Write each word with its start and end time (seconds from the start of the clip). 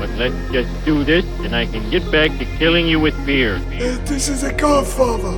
But 0.00 0.08
let's 0.16 0.34
just 0.50 0.72
do 0.86 1.04
this, 1.04 1.26
and 1.44 1.54
I 1.54 1.66
can 1.66 1.90
get 1.90 2.10
back 2.10 2.30
to 2.38 2.46
killing 2.56 2.86
you 2.86 2.98
with 2.98 3.14
beer. 3.26 3.56
Uh, 3.56 4.00
this 4.08 4.30
is 4.30 4.42
a 4.42 4.50
godfather. 4.54 5.36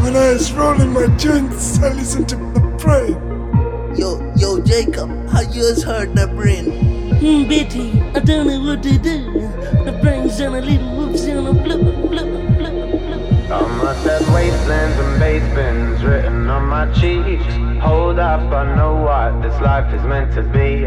When 0.00 0.16
I 0.16 0.32
was 0.32 0.50
rolling 0.50 0.94
my 0.94 1.08
joints, 1.18 1.78
I 1.82 1.92
listened 1.92 2.26
to 2.30 2.36
the 2.36 2.60
brain. 2.80 3.20
Yo, 3.94 4.32
yo, 4.34 4.62
Jacob, 4.62 5.10
how 5.28 5.42
you 5.42 5.60
has 5.60 5.82
heard 5.82 6.16
the 6.16 6.26
brain? 6.28 6.72
Hmm, 7.20 7.46
Betty, 7.50 8.00
I 8.16 8.20
don't 8.20 8.46
know 8.46 8.62
what 8.62 8.82
to 8.84 8.98
do. 8.98 9.42
The 9.84 9.98
brain's 10.00 10.40
on 10.40 10.54
a 10.54 10.62
little 10.62 10.88
whoops 10.96 11.24
and 11.24 11.46
a 11.46 11.52
flip, 11.62 12.08
flip, 12.08 12.47
wastelands 13.48 14.98
and 14.98 15.18
basins 15.18 16.04
written 16.04 16.50
on 16.50 16.66
my 16.66 16.86
cheeks. 16.92 17.44
Hold 17.82 18.18
up, 18.18 18.40
I 18.52 18.76
know 18.76 18.96
what 18.96 19.42
this 19.42 19.58
life 19.60 19.92
is 19.94 20.02
meant 20.02 20.32
to 20.34 20.42
be. 20.42 20.80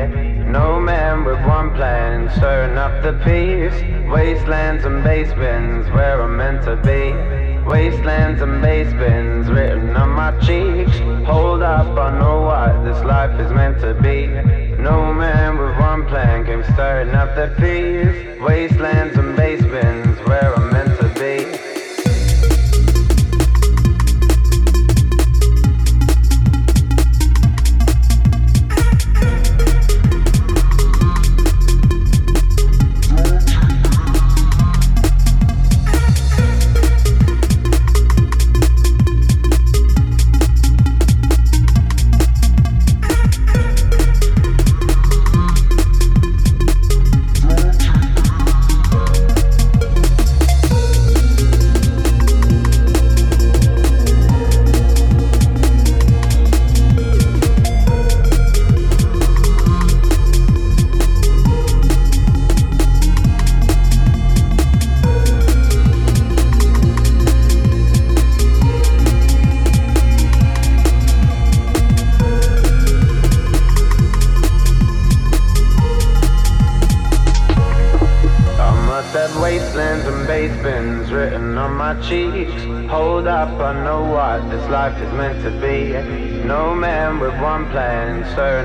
No 0.45 0.79
man 0.79 1.23
with 1.23 1.39
one 1.45 1.73
plan, 1.73 2.29
stirring 2.37 2.77
up 2.77 3.01
the 3.01 3.13
peace. 3.23 3.73
Wastelands 4.09 4.85
and 4.85 5.03
basements 5.03 5.89
where 5.89 6.21
I'm 6.21 6.37
meant 6.37 6.63
to 6.65 6.75
be. 6.75 7.13
Wastelands 7.67 8.41
and 8.41 8.61
basements 8.61 9.49
written 9.49 9.95
on 9.95 10.09
my 10.09 10.31
cheeks. 10.39 10.97
Hold 11.25 11.63
up, 11.63 11.97
I 11.97 12.19
know 12.19 12.41
what 12.41 12.83
this 12.83 13.03
life 13.03 13.39
is 13.39 13.51
meant 13.51 13.79
to 13.81 13.93
be. 13.95 14.27
No 14.77 15.13
man 15.13 15.57
with 15.57 15.77
one 15.79 16.05
plan 16.07 16.45
came 16.45 16.63
stirring 16.73 17.15
up 17.15 17.35
the 17.35 17.53
peace. 17.59 18.39
Wastelands 18.41 19.17
and 19.17 19.35
basements 19.35 20.19
where 20.27 20.55
I'm 20.55 20.60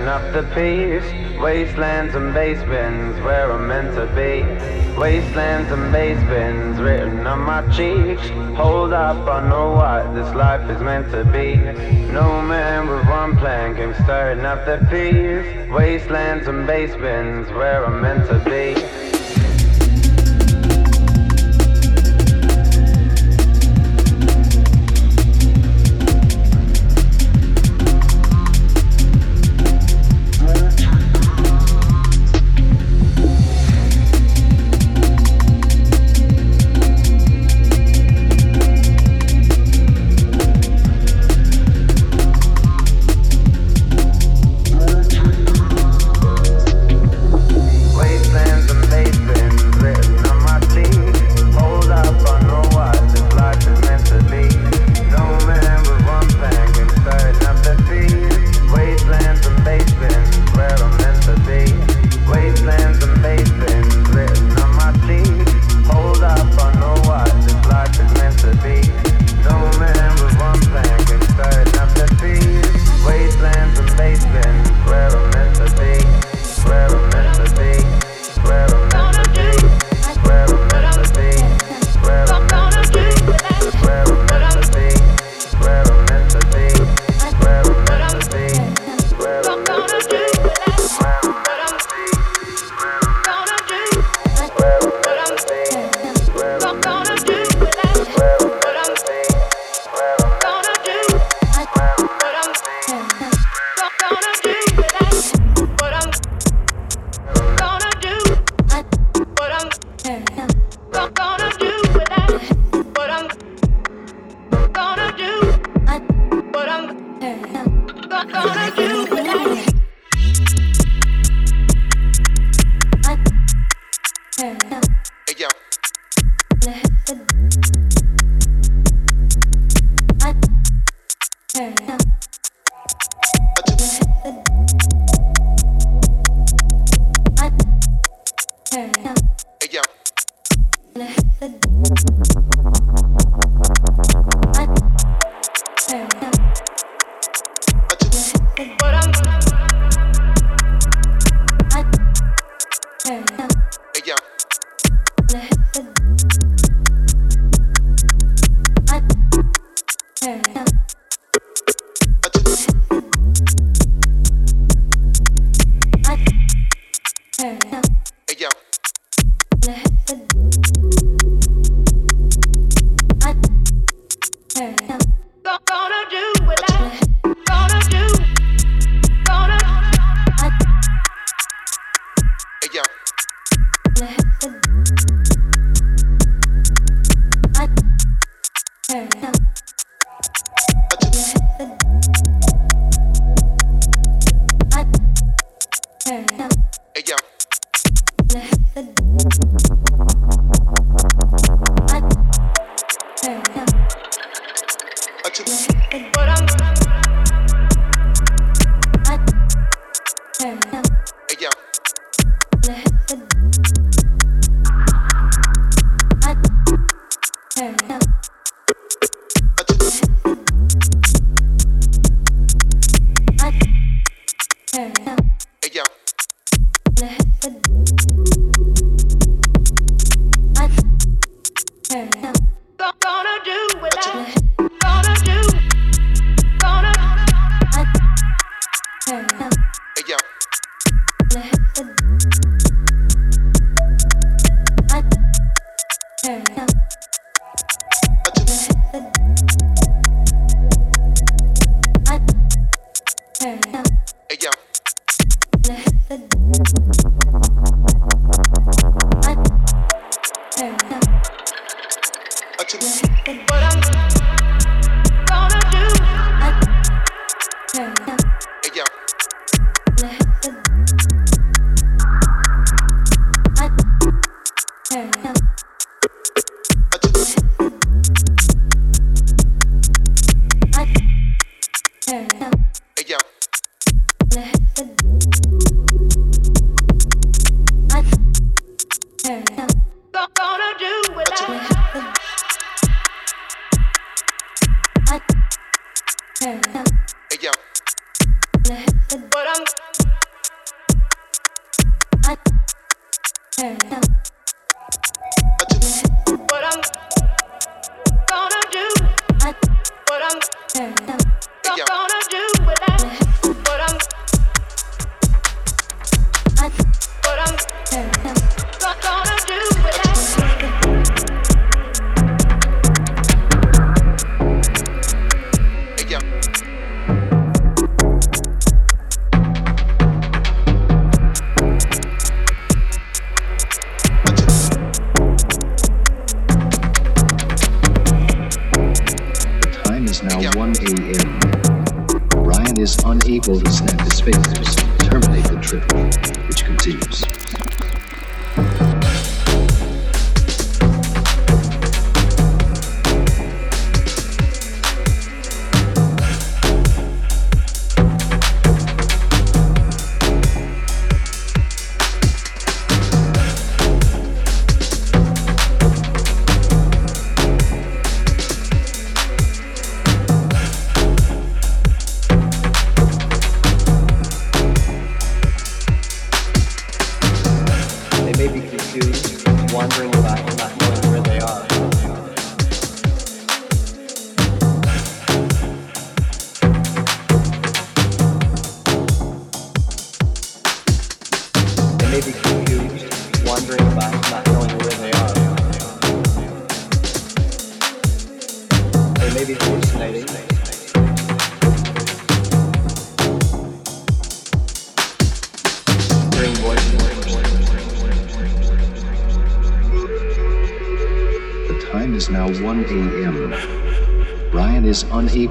the 0.07 0.45
peace. 0.55 1.03
Wastelands 1.41 2.15
and 2.15 2.33
basements 2.33 3.19
where 3.25 3.51
I'm 3.51 3.67
meant 3.67 3.93
to 3.97 4.07
be. 4.15 4.45
Wastelands 4.97 5.73
and 5.73 5.91
basements 5.91 6.79
written 6.79 7.27
on 7.27 7.41
my 7.41 7.61
cheeks. 7.75 8.23
Hold 8.57 8.93
up, 8.93 9.27
I 9.27 9.49
know 9.49 9.73
what 9.73 10.15
this 10.15 10.33
life 10.33 10.71
is 10.71 10.81
meant 10.81 11.11
to 11.11 11.25
be. 11.25 11.57
No 12.13 12.41
man 12.41 12.87
with 12.89 13.05
one 13.09 13.37
plan 13.37 13.75
came 13.75 13.95
starting 14.05 14.45
up 14.45 14.65
the 14.65 14.79
peace. 14.91 15.69
Wastelands 15.73 16.47
and 16.47 16.69
basements 16.69 17.51
where 17.51 17.85
I'm 17.85 18.01
meant 18.01 18.29
to 18.29 18.39
be. 18.49 19.06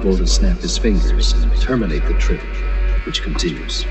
Unable 0.06 0.24
to 0.24 0.30
snap 0.30 0.58
his 0.58 0.78
fingers 0.78 1.32
and 1.32 1.60
terminate 1.60 2.04
the 2.04 2.14
trip, 2.14 2.40
which 3.06 3.22
continues. 3.22 3.84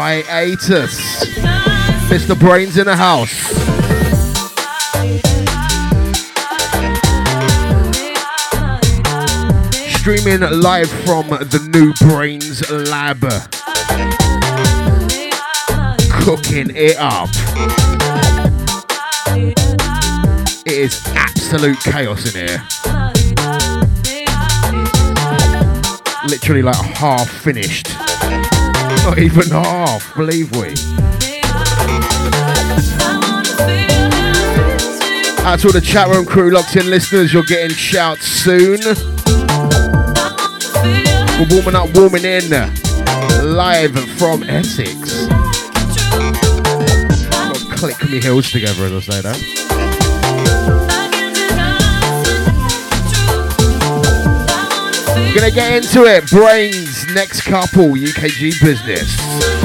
Hiatus. 0.00 0.98
Mr. 2.08 2.34
BrainZ 2.34 2.78
in 2.78 2.86
the 2.86 2.96
house. 2.96 3.30
Streaming 10.00 10.40
live 10.62 10.88
from 11.04 11.28
the 11.28 11.68
new 11.74 11.92
Brainz 12.08 12.62
Lab. 12.90 13.20
Cooking 16.24 16.74
it 16.74 16.96
up. 16.96 17.28
It 20.64 20.72
is 20.72 20.98
absolute 21.08 21.78
chaos 21.80 22.34
in 22.34 22.48
here. 22.48 22.64
Literally 26.26 26.62
like 26.62 26.76
half 26.96 27.28
finished. 27.28 27.99
Not 29.04 29.18
even 29.18 29.50
half, 29.50 30.14
believe 30.14 30.50
we. 30.52 30.74
Out 35.42 35.58
to 35.60 35.68
all 35.68 35.72
the 35.72 35.80
chat 35.82 36.08
room 36.08 36.26
crew, 36.26 36.50
locked 36.50 36.76
in 36.76 36.88
listeners, 36.90 37.32
you're 37.32 37.42
getting 37.42 37.74
shouts 37.74 38.26
soon. 38.26 38.78
We're 41.38 41.48
warming 41.50 41.74
up, 41.74 41.96
warming 41.96 42.24
in, 42.24 42.50
live 43.42 43.98
from 44.18 44.42
Essex. 44.44 45.26
Click 47.78 48.10
me 48.10 48.20
heels 48.20 48.50
together 48.50 48.84
as 48.84 48.92
I 48.92 49.00
say 49.00 49.20
that. 49.22 49.60
Gonna 55.34 55.50
get 55.52 55.84
into 55.84 56.04
it. 56.04 56.24
BrainZ, 56.24 56.99
next 57.14 57.42
couple, 57.42 57.94
UKG 57.94 58.60
business. 58.60 59.59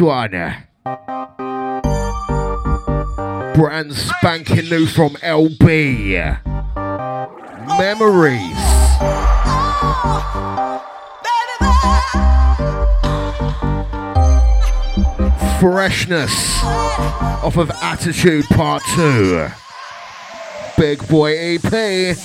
One. 0.00 0.30
Brand 3.54 3.94
spanking 3.94 4.68
new 4.68 4.86
from 4.86 5.14
LB. 5.16 6.38
Memories. 7.78 8.60
Freshness 15.60 16.62
off 17.42 17.56
of 17.58 17.70
Attitude 17.82 18.46
Part 18.46 18.82
2. 18.94 19.48
Big 20.78 21.06
Boy 21.08 21.36
EP. 21.36 22.16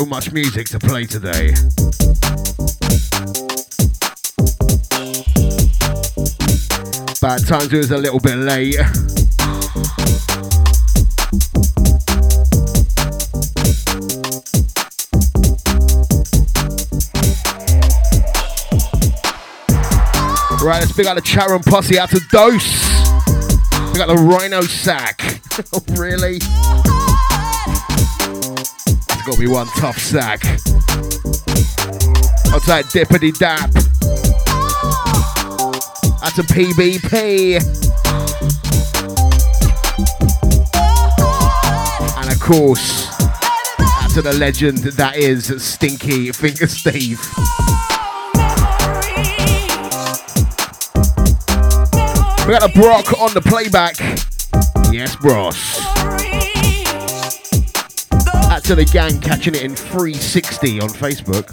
So 0.00 0.06
much 0.06 0.32
music 0.32 0.66
to 0.70 0.78
play 0.78 1.04
today. 1.04 1.48
Bad 7.20 7.46
times 7.46 7.70
it 7.70 7.76
was 7.76 7.90
a 7.90 7.98
little 7.98 8.18
bit 8.18 8.36
late. 8.36 8.78
Right, 20.62 20.80
let's 20.80 20.92
pick 20.92 21.06
out 21.08 21.16
the 21.16 21.22
Charon 21.22 21.62
posse 21.62 21.98
out 21.98 22.08
to 22.08 22.20
Dose. 22.30 22.88
We 23.92 23.98
got 23.98 24.06
the 24.06 24.16
Rhino 24.16 24.62
sack. 24.62 25.42
oh, 25.74 25.84
really? 25.90 26.38
Got 29.30 29.38
be 29.38 29.46
one 29.46 29.68
tough 29.76 29.96
sack. 29.96 30.44
I'll 32.46 32.58
take 32.58 32.86
Dippity 32.86 33.30
Dap. 33.38 33.70
That's 36.20 36.38
a 36.38 36.42
PBP. 36.42 37.60
And 42.16 42.32
of 42.32 42.40
course, 42.40 43.06
to 44.14 44.20
the 44.20 44.34
legend 44.36 44.78
that 44.78 45.16
is 45.16 45.62
Stinky 45.62 46.32
Finger 46.32 46.66
Steve. 46.66 47.20
We 52.48 52.52
got 52.52 52.68
a 52.68 52.72
Brock 52.74 53.20
on 53.20 53.32
the 53.32 53.42
playback. 53.42 53.96
Yes, 54.92 55.14
bros. 55.14 55.69
To 58.70 58.76
the 58.76 58.84
gang 58.84 59.20
catching 59.20 59.56
it 59.56 59.62
in 59.62 59.74
360 59.74 60.80
on 60.80 60.88
Facebook. 60.90 61.48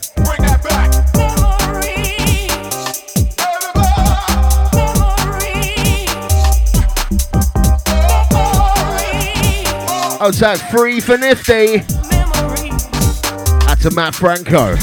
Outside 10.21 10.59
oh, 10.61 10.69
free 10.69 10.99
for 10.99 11.17
Nifty. 11.17 11.77
That's 13.65 13.85
a 13.85 13.91
Matt 13.95 14.13
Franco. 14.13 14.75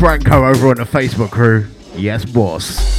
Franco 0.00 0.46
over 0.46 0.68
on 0.68 0.76
the 0.76 0.84
Facebook 0.84 1.30
crew. 1.30 1.66
Yes, 1.94 2.24
boss. 2.24 2.89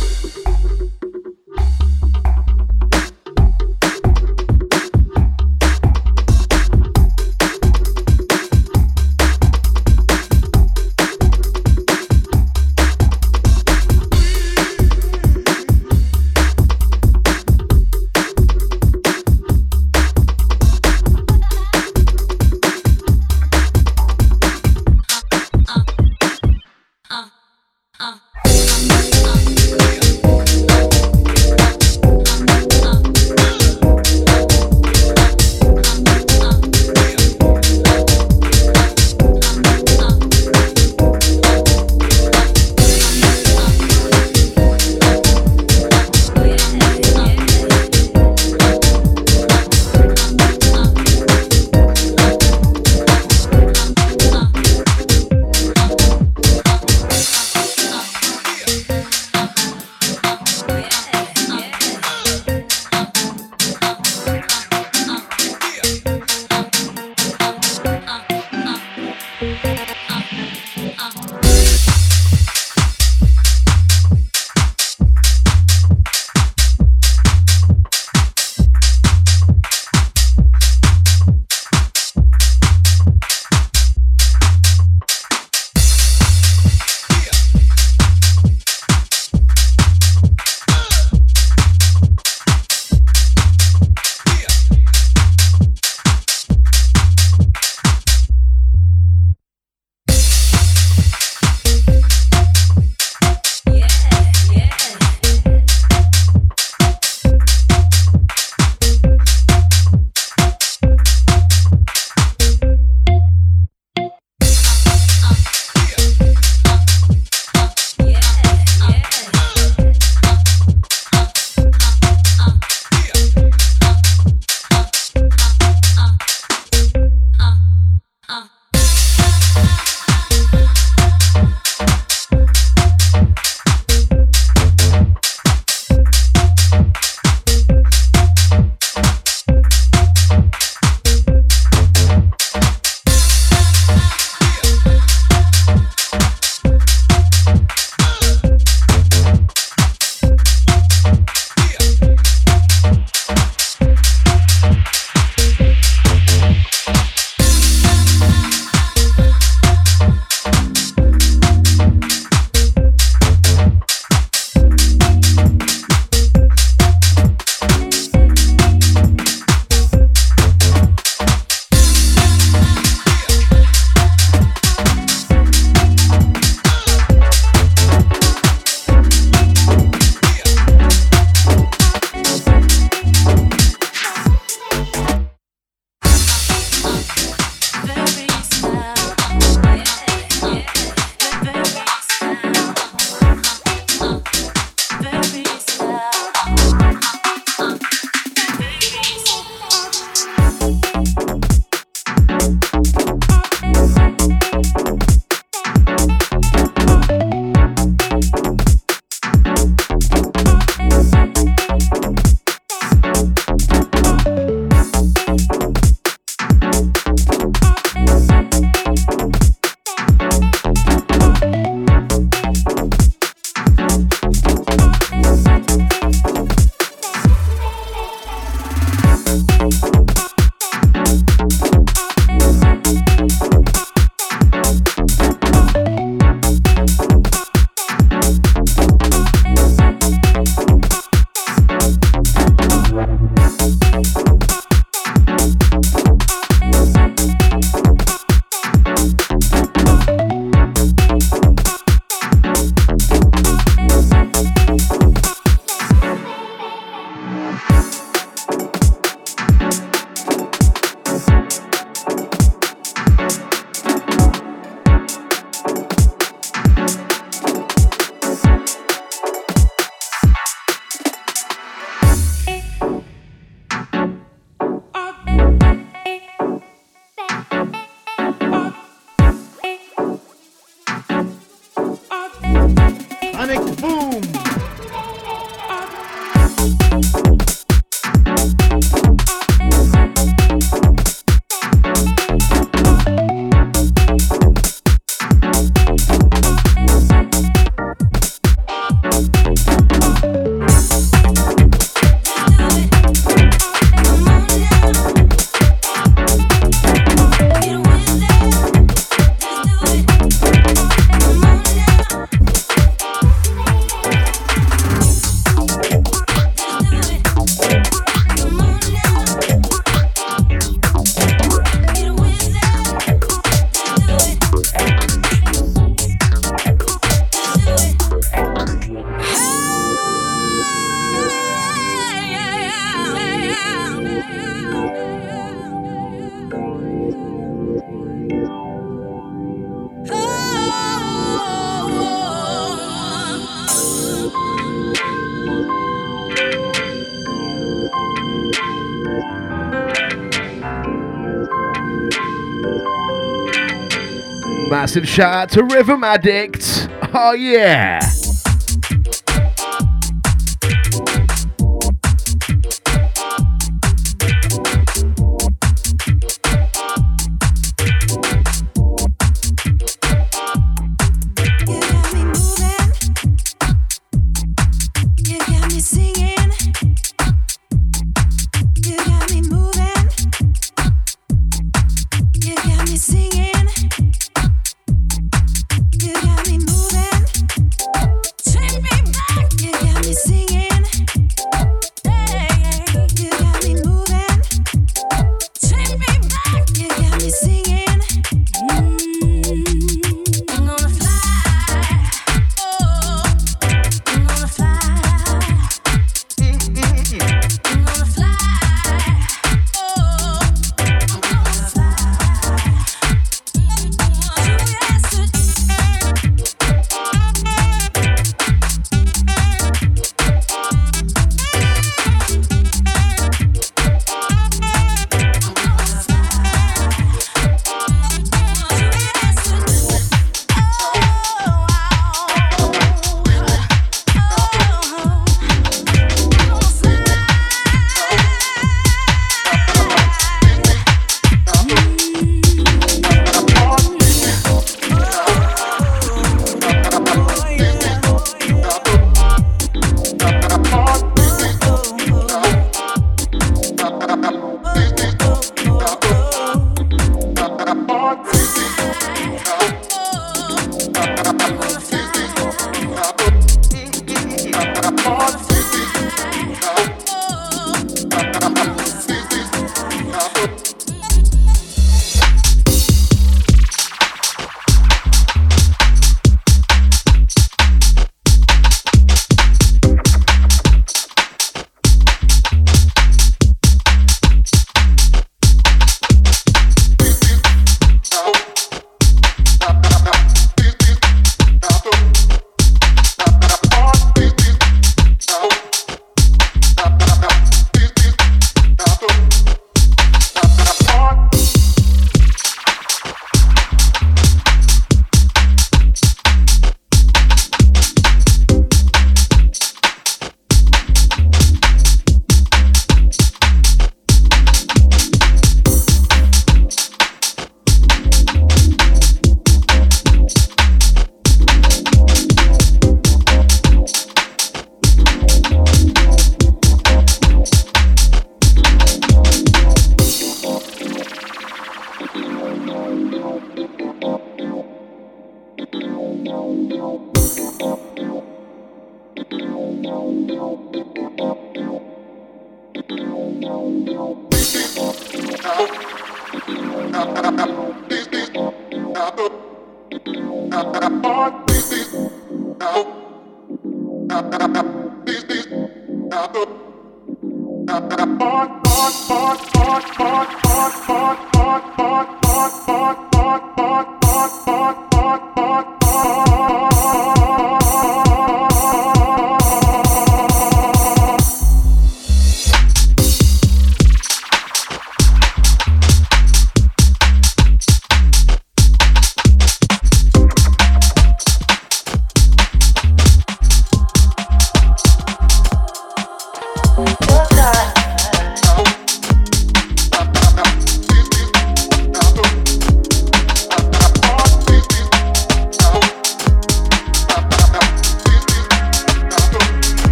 Massive 354.72 355.06
shout 355.06 355.34
out 355.34 355.50
to 355.50 355.66
Rhythm 355.66 356.02
Addict. 356.02 356.88
Oh, 357.14 357.34
yeah. 357.34 358.00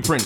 Trying 0.00 0.23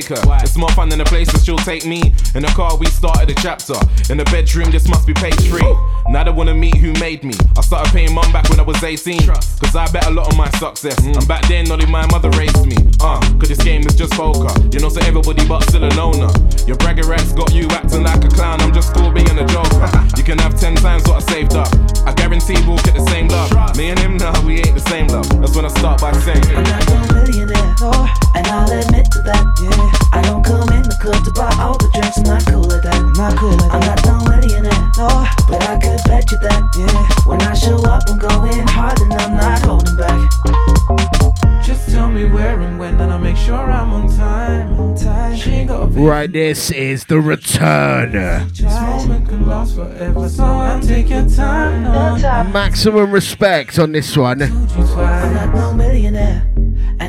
take 0.00 0.10
her? 0.10 0.38
It's 0.42 0.56
more 0.56 0.70
fun 0.70 0.88
than 0.88 0.98
the 0.98 1.04
places 1.04 1.44
she'll 1.44 1.58
take 1.58 1.86
me. 1.86 2.14
In 2.34 2.42
the 2.42 2.52
car, 2.56 2.76
we 2.76 2.86
started 2.86 3.30
a 3.30 3.34
chapter. 3.40 3.78
In 4.10 4.18
the 4.18 4.24
bedroom, 4.24 4.70
this 4.70 4.88
must 4.88 5.06
be 5.06 5.14
page 5.14 5.38
three. 5.46 5.70
Now 6.08 6.24
they 6.24 6.32
wanna 6.32 6.54
meet 6.54 6.76
who 6.76 6.92
made 6.98 7.22
me. 7.22 7.34
I 7.56 7.60
started 7.60 7.92
paying 7.92 8.12
mum 8.12 8.32
back 8.32 8.48
when 8.50 8.58
I 8.58 8.62
was 8.62 8.82
18. 8.82 9.26
Cause 9.26 9.76
I 9.76 9.86
bet 9.92 10.06
a 10.06 10.10
lot 10.10 10.32
on 10.32 10.36
my 10.36 10.50
success. 10.58 10.98
And 11.04 11.26
back 11.28 11.46
then, 11.46 11.70
only 11.70 11.86
my 11.86 12.06
mother 12.06 12.30
raised 12.30 12.66
me. 12.66 12.76
Uh, 13.00 13.20
cause 13.38 13.48
this 13.48 13.62
game 13.62 13.86
is 13.86 13.94
just 13.94 14.12
poker. 14.14 14.50
You 14.72 14.80
know, 14.80 14.88
so 14.88 15.00
everybody 15.02 15.46
but 15.46 15.62
still 15.62 15.84
a 15.84 15.92
loner. 15.94 16.32
Your 16.66 16.76
bragger 16.76 17.06
rats 17.06 17.32
got 17.32 17.54
you 17.54 17.68
acting 17.70 18.02
like 18.02 18.24
a 18.24 18.28
clown. 18.28 18.60
I'm 18.62 18.72
just 18.72 18.92
cool 18.94 19.12
being 19.12 19.38
a 19.38 19.46
joker. 19.46 19.90
You 20.16 20.22
can 20.22 20.38
have 20.38 20.58
10 20.58 20.76
times 20.76 21.02
what 21.06 21.22
I 21.22 21.32
saved 21.32 21.54
up. 21.54 21.68
I 22.06 22.14
guarantee 22.14 22.56
we'll 22.66 22.78
get 22.78 22.94
the 22.94 23.04
same 23.10 23.28
love. 23.28 23.76
Me 23.76 23.90
and 23.90 23.98
him, 23.98 24.16
nah, 24.16 24.32
we 24.46 24.58
ain't 24.58 24.74
the 24.74 24.86
same 24.88 25.08
love. 25.08 25.28
That's 25.40 25.54
when 25.54 25.66
I 25.66 25.68
start 25.68 26.00
by 26.00 26.12
saying. 26.12 26.42
I'm 26.56 26.64
not 26.64 26.88
no 26.88 27.22
millionaire, 27.22 27.74
oh, 27.80 28.23
and 28.34 28.46
I'll 28.48 28.70
admit 28.70 29.10
to 29.12 29.22
that. 29.22 29.44
Yeah, 29.62 30.18
I 30.18 30.22
don't 30.22 30.44
come 30.44 30.68
in 30.70 30.82
the 30.82 30.96
club 31.00 31.24
to 31.24 31.32
buy 31.32 31.54
all 31.60 31.78
the 31.78 31.88
drinks, 31.94 32.18
I'm 32.18 32.24
not 32.24 32.46
cool 32.46 32.64
like 32.64 32.82
that. 32.82 32.94
I'm 32.94 33.12
not 33.12 33.36
cool 33.38 33.56
like 33.56 33.72
I'm 33.72 33.80
not 33.80 34.00
no 34.04 34.16
millionaire, 34.30 34.90
no, 34.98 35.08
but 35.48 35.62
I 35.68 35.78
could 35.78 36.00
bet 36.06 36.30
you 36.30 36.38
that. 36.38 36.62
Yeah, 36.76 37.28
when 37.30 37.40
I 37.42 37.54
show 37.54 37.78
up, 37.84 38.02
I'm 38.08 38.18
going 38.18 38.66
hard 38.68 39.00
and 39.00 39.12
I'm 39.14 39.34
not 39.34 39.60
holding 39.62 39.96
back. 39.96 41.64
Just 41.64 41.88
tell 41.90 42.10
me 42.10 42.24
where 42.26 42.60
and 42.60 42.78
when, 42.78 43.00
and 43.00 43.12
I'll 43.12 43.18
make 43.18 43.36
sure 43.36 43.54
I'm 43.54 43.92
on 43.92 44.08
time. 44.16 44.78
On 44.78 44.94
time. 44.96 45.36
She 45.36 45.50
ain't 45.50 45.68
got 45.68 45.82
a 45.82 45.86
Right, 45.86 46.30
this 46.30 46.70
is 46.70 47.04
the 47.04 47.20
return. 47.20 48.12
This 48.48 48.62
moment 48.62 49.28
can 49.28 49.46
last 49.46 49.76
forever, 49.76 50.28
so 50.28 50.44
I'll 50.44 50.80
take 50.80 51.08
your 51.08 51.28
time. 51.28 51.84
No, 51.84 52.50
Maximum 52.52 53.10
respect 53.12 53.78
on 53.78 53.92
this 53.92 54.16
one. 54.16 54.40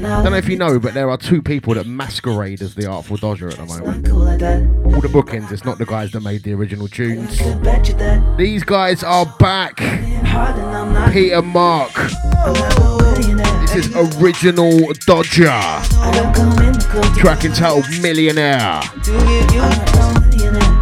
I'm 0.05 0.11
not 0.11 0.11
no 0.11 0.13
millionaire, 0.13 0.13
and 0.13 0.13
I'll 0.13 0.23
don't 0.23 0.31
know 0.31 0.37
if 0.37 0.49
you 0.49 0.57
know, 0.57 0.79
but 0.79 0.93
there 0.93 1.09
are 1.09 1.17
two 1.17 1.41
people 1.41 1.73
that 1.73 1.87
masquerade 1.87 2.61
as 2.61 2.75
the 2.75 2.87
Artful 2.87 3.17
Dodger 3.17 3.49
at 3.49 3.55
the 3.55 3.65
moment. 3.65 4.05
cool 4.05 4.19
like 4.19 4.39
that. 4.39 4.61
All 4.85 5.01
the 5.01 5.09
bookings, 5.09 5.51
it's 5.51 5.65
not 5.65 5.77
the 5.77 5.85
guys 5.85 6.11
that 6.11 6.21
made 6.21 6.43
the 6.43 6.53
original 6.53 6.87
tunes. 6.87 7.39
Could 7.41 7.63
bet 7.63 7.87
you 7.87 7.95
that. 7.95 8.37
These 8.37 8.63
guys 8.63 9.03
are 9.03 9.25
back. 9.39 9.79
Hard 9.79 10.57
and 10.57 10.65
I'm 10.67 10.93
not. 10.93 11.11
Peter 11.11 11.41
Mark. 11.41 11.91
I'm 11.95 12.53
not 12.53 12.79
no 12.79 12.97
millionaire. 12.97 13.61
This 13.61 13.87
is 13.87 13.95
original 14.21 14.93
Dodger. 15.05 15.49
I 15.49 16.11
don't 16.13 16.35
come 16.35 16.51
in 16.63 16.73
the 16.73 16.87
club 16.89 17.13
to 17.13 17.19
Track 17.19 17.45
entitled 17.45 17.85
Millionaire. 18.01 18.81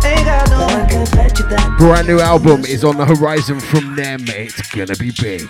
Ain't 0.05 0.25
got 0.25 0.49
no. 0.49 0.57
But 0.57 0.71
I 0.71 0.87
could 0.89 1.11
bet 1.15 1.39
you 1.39 1.47
that. 1.47 1.75
Brand 1.77 2.07
new 2.07 2.19
album 2.19 2.65
is 2.65 2.83
on 2.83 2.97
the 2.97 3.05
horizon 3.05 3.59
from 3.59 3.95
them. 3.95 4.19
It's 4.27 4.69
gonna 4.71 4.95
be 4.95 5.11
big. 5.11 5.47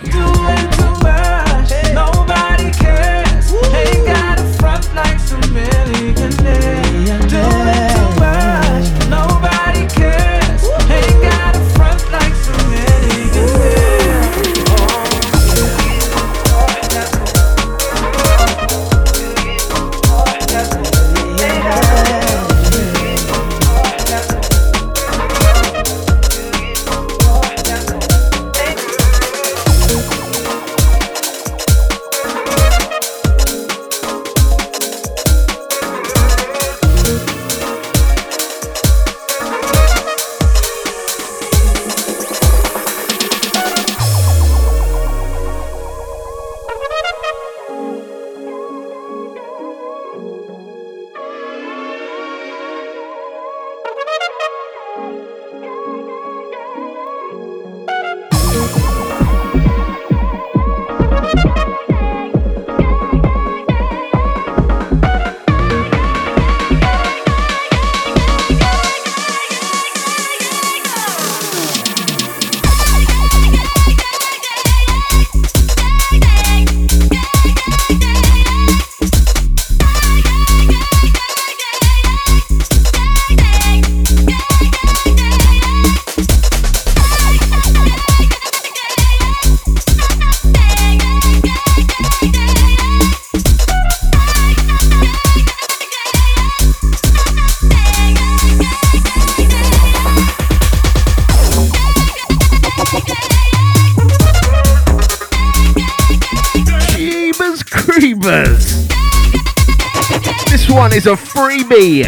Freebie. 111.34 112.04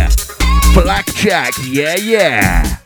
Blackjack, 0.72 1.52
yeah, 1.64 1.96
yeah. 1.96 2.78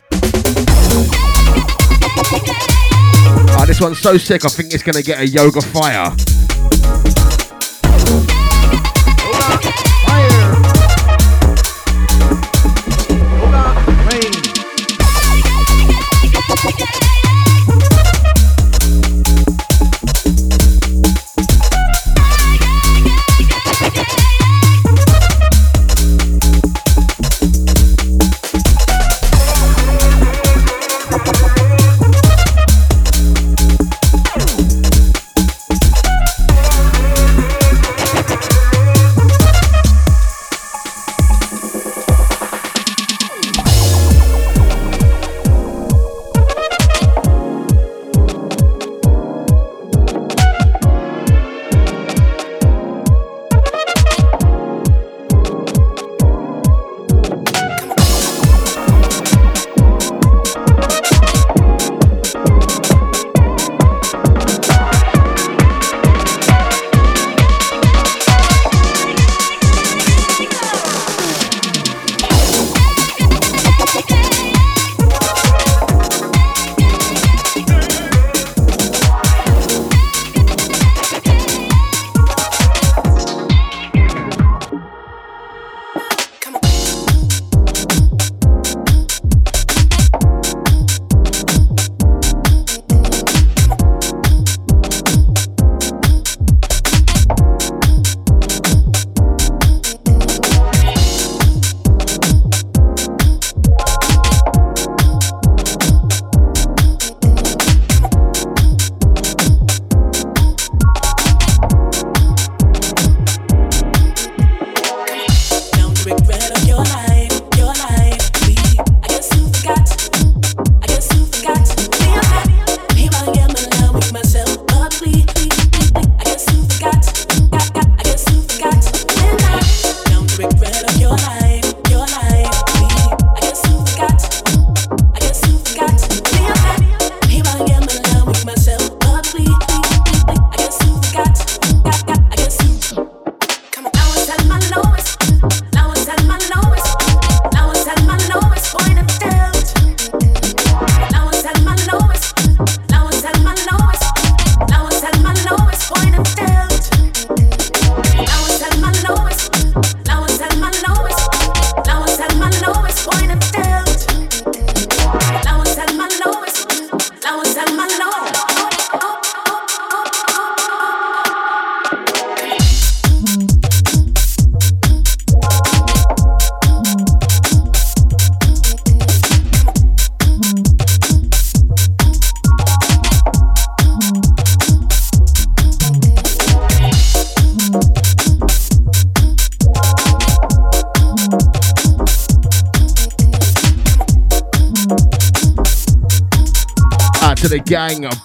Oh, 3.53 3.65
this 3.67 3.81
one's 3.81 3.99
so 3.99 4.17
sick, 4.17 4.47
I 4.47 4.49
think 4.49 4.73
it's 4.73 4.83
gonna 4.83 5.03
get 5.03 5.21
a 5.21 5.27
yoga 5.27 5.61
fire. 5.61 6.17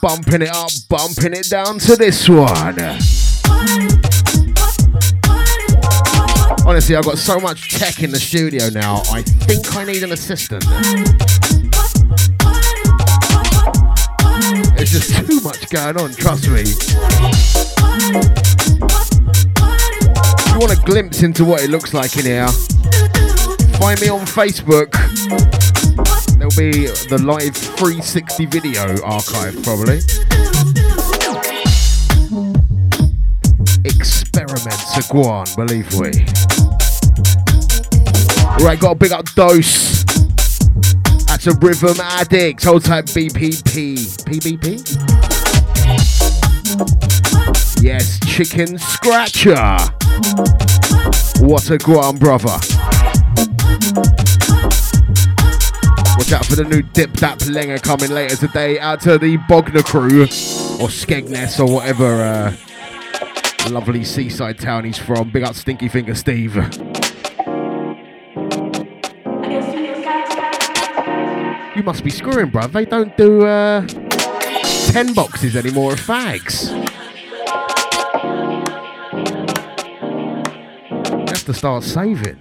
Bumping 0.05 0.43
it 0.43 0.53
up, 0.53 0.69
bumping 0.87 1.33
it 1.33 1.49
down 1.49 1.79
to 1.79 1.95
this 1.95 2.29
one. 2.29 2.79
Honestly, 6.63 6.95
I've 6.95 7.05
got 7.05 7.17
so 7.17 7.39
much 7.39 7.75
tech 7.75 8.03
in 8.03 8.11
the 8.11 8.19
studio 8.19 8.69
now, 8.69 9.01
I 9.11 9.23
think 9.23 9.75
I 9.75 9.83
need 9.83 10.03
an 10.03 10.11
assistant. 10.11 10.63
There's 14.75 14.91
just 14.91 15.15
too 15.25 15.41
much 15.41 15.67
going 15.71 15.97
on, 15.97 16.13
trust 16.13 16.49
me. 16.49 16.61
If 16.61 16.77
you 20.53 20.59
want 20.59 20.71
a 20.71 20.81
glimpse 20.85 21.23
into 21.23 21.43
what 21.43 21.63
it 21.63 21.71
looks 21.71 21.95
like 21.95 22.15
in 22.15 22.25
here, 22.25 22.47
find 23.79 23.99
me 23.99 24.09
on 24.09 24.19
Facebook. 24.27 25.04
Be 26.57 26.87
the 27.09 27.21
live 27.21 27.53
360 27.53 28.45
video 28.45 29.01
archive, 29.03 29.61
probably. 29.61 29.97
Experiments 33.83 34.97
are 34.97 35.13
gone, 35.13 35.47
believe 35.57 35.93
we. 35.99 36.11
Right, 38.63 38.79
got 38.79 38.91
a 38.91 38.95
big 38.95 39.11
up 39.11 39.25
dose. 39.35 40.05
That's 41.25 41.47
a 41.47 41.53
rhythm 41.59 41.99
addict. 41.99 42.63
Hold 42.63 42.85
tight 42.85 43.07
BPP. 43.07 44.23
PBP? 44.23 44.79
Yes, 47.83 48.17
chicken 48.25 48.77
scratcher. 48.77 49.77
What 51.45 51.69
a 51.69 51.77
guan, 51.77 52.17
brother. 52.17 52.74
Out 56.33 56.45
for 56.47 56.55
the 56.55 56.63
new 56.63 56.81
Dip 56.81 57.13
Dap 57.13 57.39
Lenger 57.45 57.77
coming 57.77 58.09
later 58.09 58.35
today. 58.35 58.79
Out 58.79 58.99
to 59.01 59.19
the 59.19 59.37
Bognor 59.47 59.83
crew 59.83 60.23
or 60.23 60.89
Skegness 60.89 61.59
or 61.59 61.71
whatever 61.71 62.23
uh, 62.23 63.69
lovely 63.69 64.03
seaside 64.03 64.57
town 64.57 64.85
he's 64.85 64.97
from. 64.97 65.29
Big 65.29 65.43
up 65.43 65.53
Stinky 65.53 65.87
Finger 65.87 66.15
Steve. 66.15 66.55
You 71.75 71.83
must 71.83 72.03
be 72.03 72.09
screwing, 72.09 72.51
bruv. 72.51 72.71
They 72.71 72.85
don't 72.85 73.15
do 73.17 73.45
uh, 73.45 73.85
10 74.91 75.13
boxes 75.13 75.55
anymore 75.55 75.93
of 75.93 75.99
fags. 75.99 76.69
Have 81.29 81.45
to 81.45 81.53
start 81.53 81.83
saving. 81.83 82.39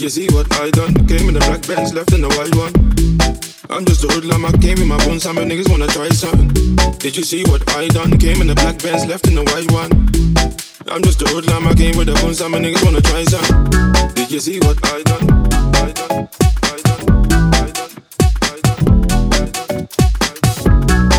Did 0.00 0.16
you 0.16 0.28
see 0.28 0.34
what 0.34 0.48
I 0.58 0.70
done? 0.70 0.94
Came 1.06 1.28
in 1.28 1.34
the 1.34 1.40
black 1.40 1.60
Benz, 1.68 1.92
left 1.92 2.14
in 2.14 2.22
the 2.22 2.28
white 2.32 2.56
one 2.56 2.72
I'm 3.68 3.84
just 3.84 4.02
a 4.02 4.08
hoodlum, 4.08 4.46
I 4.46 4.52
came 4.56 4.78
in 4.78 4.88
my 4.88 4.96
bones, 5.04 5.24
some 5.24 5.36
niggas 5.36 5.68
wanna 5.68 5.88
try 5.88 6.08
something. 6.08 6.48
Did 6.96 7.18
you 7.18 7.22
see 7.22 7.44
what 7.44 7.68
I 7.76 7.86
done? 7.88 8.16
Came 8.16 8.40
in 8.40 8.46
the 8.46 8.54
black 8.54 8.80
Benz, 8.80 9.04
left 9.04 9.28
in 9.28 9.34
the 9.34 9.44
white 9.44 9.70
one. 9.76 9.92
I'm 10.88 11.02
just 11.02 11.20
a 11.20 11.28
hoodlum, 11.28 11.68
I 11.68 11.74
came 11.74 11.98
with 11.98 12.06
the 12.06 12.14
bones, 12.14 12.38
some 12.38 12.54
niggas 12.54 12.82
wanna 12.82 13.02
try 13.02 13.24
something. 13.28 14.16
Did 14.16 14.30
you 14.32 14.40
see 14.40 14.58
what 14.60 14.80
I 14.88 15.02
done? 15.04 15.28
I 15.76 15.92
done. 15.92 16.28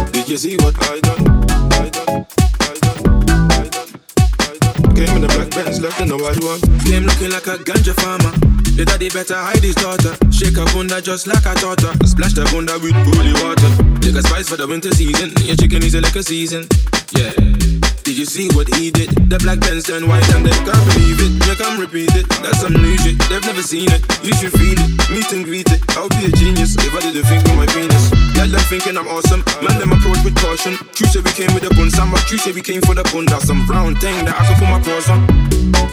Did 0.10 0.28
you 0.28 0.38
see 0.42 0.58
what 0.58 0.74
I 0.90 1.00
done? 1.06 1.22
I 1.70 1.86
done, 1.86 2.26
I 2.66 2.74
done, 2.82 2.98
I 3.46 3.62
done, 3.70 3.94
I 4.42 4.58
done. 4.58 4.96
Came 4.98 5.14
in 5.18 5.22
the 5.22 5.30
black 5.38 5.54
Benz, 5.54 5.80
left 5.80 6.02
in 6.02 6.08
the 6.08 6.18
white 6.18 6.42
one. 6.42 6.58
Came 6.90 7.06
looking 7.06 7.30
like 7.30 7.46
a 7.46 7.62
ganja 7.62 7.94
farmer. 8.02 8.51
The 8.76 8.86
daddy 8.86 9.10
better 9.10 9.36
hide 9.36 9.64
his 9.64 9.76
daughter. 9.76 10.16
Shake 10.32 10.56
her 10.56 10.66
bunda 10.74 11.02
just 11.02 11.28
like 11.28 11.46
a 11.46 11.54
taught 11.56 11.82
her. 11.82 11.94
Splash 12.06 12.34
the 12.34 12.46
bunda 12.52 12.80
with 12.80 12.96
holy 13.14 13.34
water. 13.44 13.72
Take 14.02 14.16
a 14.16 14.22
spice 14.22 14.50
for 14.50 14.58
the 14.58 14.68
winter 14.68 14.92
season. 14.92 15.32
Your 15.46 15.56
chicken 15.56 15.84
is 15.84 15.96
a 15.96 16.02
liquor 16.02 16.24
season. 16.24 16.68
Yeah. 17.16 17.71
Did 18.12 18.20
you 18.20 18.26
see 18.28 18.52
what 18.52 18.68
he 18.76 18.92
did? 18.92 19.08
The 19.32 19.40
black 19.40 19.64
Benz 19.64 19.88
turned 19.88 20.04
white 20.04 20.28
and 20.36 20.44
they 20.44 20.52
can't 20.68 20.84
believe 20.92 21.16
it. 21.24 21.32
You 21.48 21.56
come 21.56 21.80
repeat 21.80 22.12
it. 22.12 22.28
That's 22.44 22.60
some 22.60 22.76
new 22.76 23.00
shit. 23.00 23.16
They've 23.32 23.40
never 23.48 23.64
seen 23.64 23.88
it. 23.88 24.04
You 24.20 24.36
should 24.36 24.52
feel 24.52 24.76
it. 24.76 24.92
Meet 25.08 25.32
and 25.32 25.48
greet 25.48 25.72
it. 25.72 25.80
I'll 25.96 26.12
be 26.12 26.28
a 26.28 26.32
genius 26.36 26.76
if 26.76 26.92
I 26.92 27.08
didn't 27.08 27.24
think 27.24 27.40
with 27.48 27.56
my 27.56 27.64
penis. 27.72 28.12
Tell 28.36 28.52
them 28.52 28.60
thinking 28.68 29.00
I'm 29.00 29.08
awesome. 29.08 29.48
Man, 29.64 29.80
them 29.80 29.96
approach 29.96 30.20
with 30.28 30.36
caution. 30.44 30.76
True 30.92 31.08
say 31.08 31.24
we 31.24 31.32
came 31.32 31.56
with 31.56 31.64
a 31.64 31.72
bun. 31.72 31.88
Some 31.88 32.12
true 32.28 32.36
say 32.36 32.52
we 32.52 32.60
came 32.60 32.84
for 32.84 33.00
the 33.00 33.08
bunda. 33.16 33.40
Some 33.48 33.64
brown 33.64 33.96
thing 34.04 34.28
that 34.28 34.36
I 34.36 34.44
can 34.44 34.60
put 34.60 34.68
my 34.68 34.84
cross 34.84 35.08
on. 35.08 35.24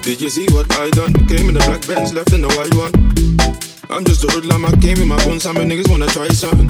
Did 0.03 0.19
you 0.19 0.27
see 0.27 0.51
what 0.51 0.67
I 0.75 0.91
done? 0.99 1.15
Came 1.31 1.47
in 1.47 1.55
the 1.55 1.63
black 1.71 1.87
Benz, 1.87 2.11
left 2.11 2.35
in 2.35 2.43
the 2.43 2.51
white 2.59 2.75
one. 2.75 2.91
I'm 3.95 4.03
just 4.03 4.27
a 4.27 4.29
hoodlum, 4.35 4.67
I 4.67 4.75
came 4.83 4.99
in 4.99 5.07
my 5.07 5.23
bones, 5.23 5.47
some 5.47 5.55
niggas 5.55 5.87
wanna 5.87 6.11
try 6.11 6.27
something. 6.35 6.67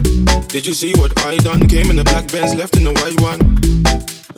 Did 0.53 0.69
you 0.69 0.77
see 0.77 0.93
what 1.01 1.17
I 1.25 1.41
done? 1.41 1.65
Came 1.73 1.89
in 1.89 1.97
the 1.97 2.05
black 2.05 2.29
Benz, 2.29 2.53
left 2.53 2.77
in 2.77 2.85
the 2.85 2.93
white 3.01 3.17
one. 3.25 3.41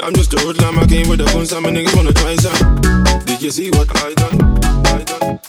I'm 0.02 0.14
just 0.14 0.32
a 0.32 0.38
hoodlum, 0.38 0.78
I 0.78 0.86
came 0.86 1.08
with 1.08 1.18
the 1.18 1.26
bones, 1.26 1.50
some 1.50 1.64
niggas 1.64 1.94
wanna 1.94 2.12
try 2.12 2.34
something. 2.36 3.24
Did 3.26 3.42
you 3.42 3.50
see 3.50 3.70
what 3.70 3.88
I 3.96 4.14
done? 4.14 4.40
I 4.86 5.04
done. 5.04 5.40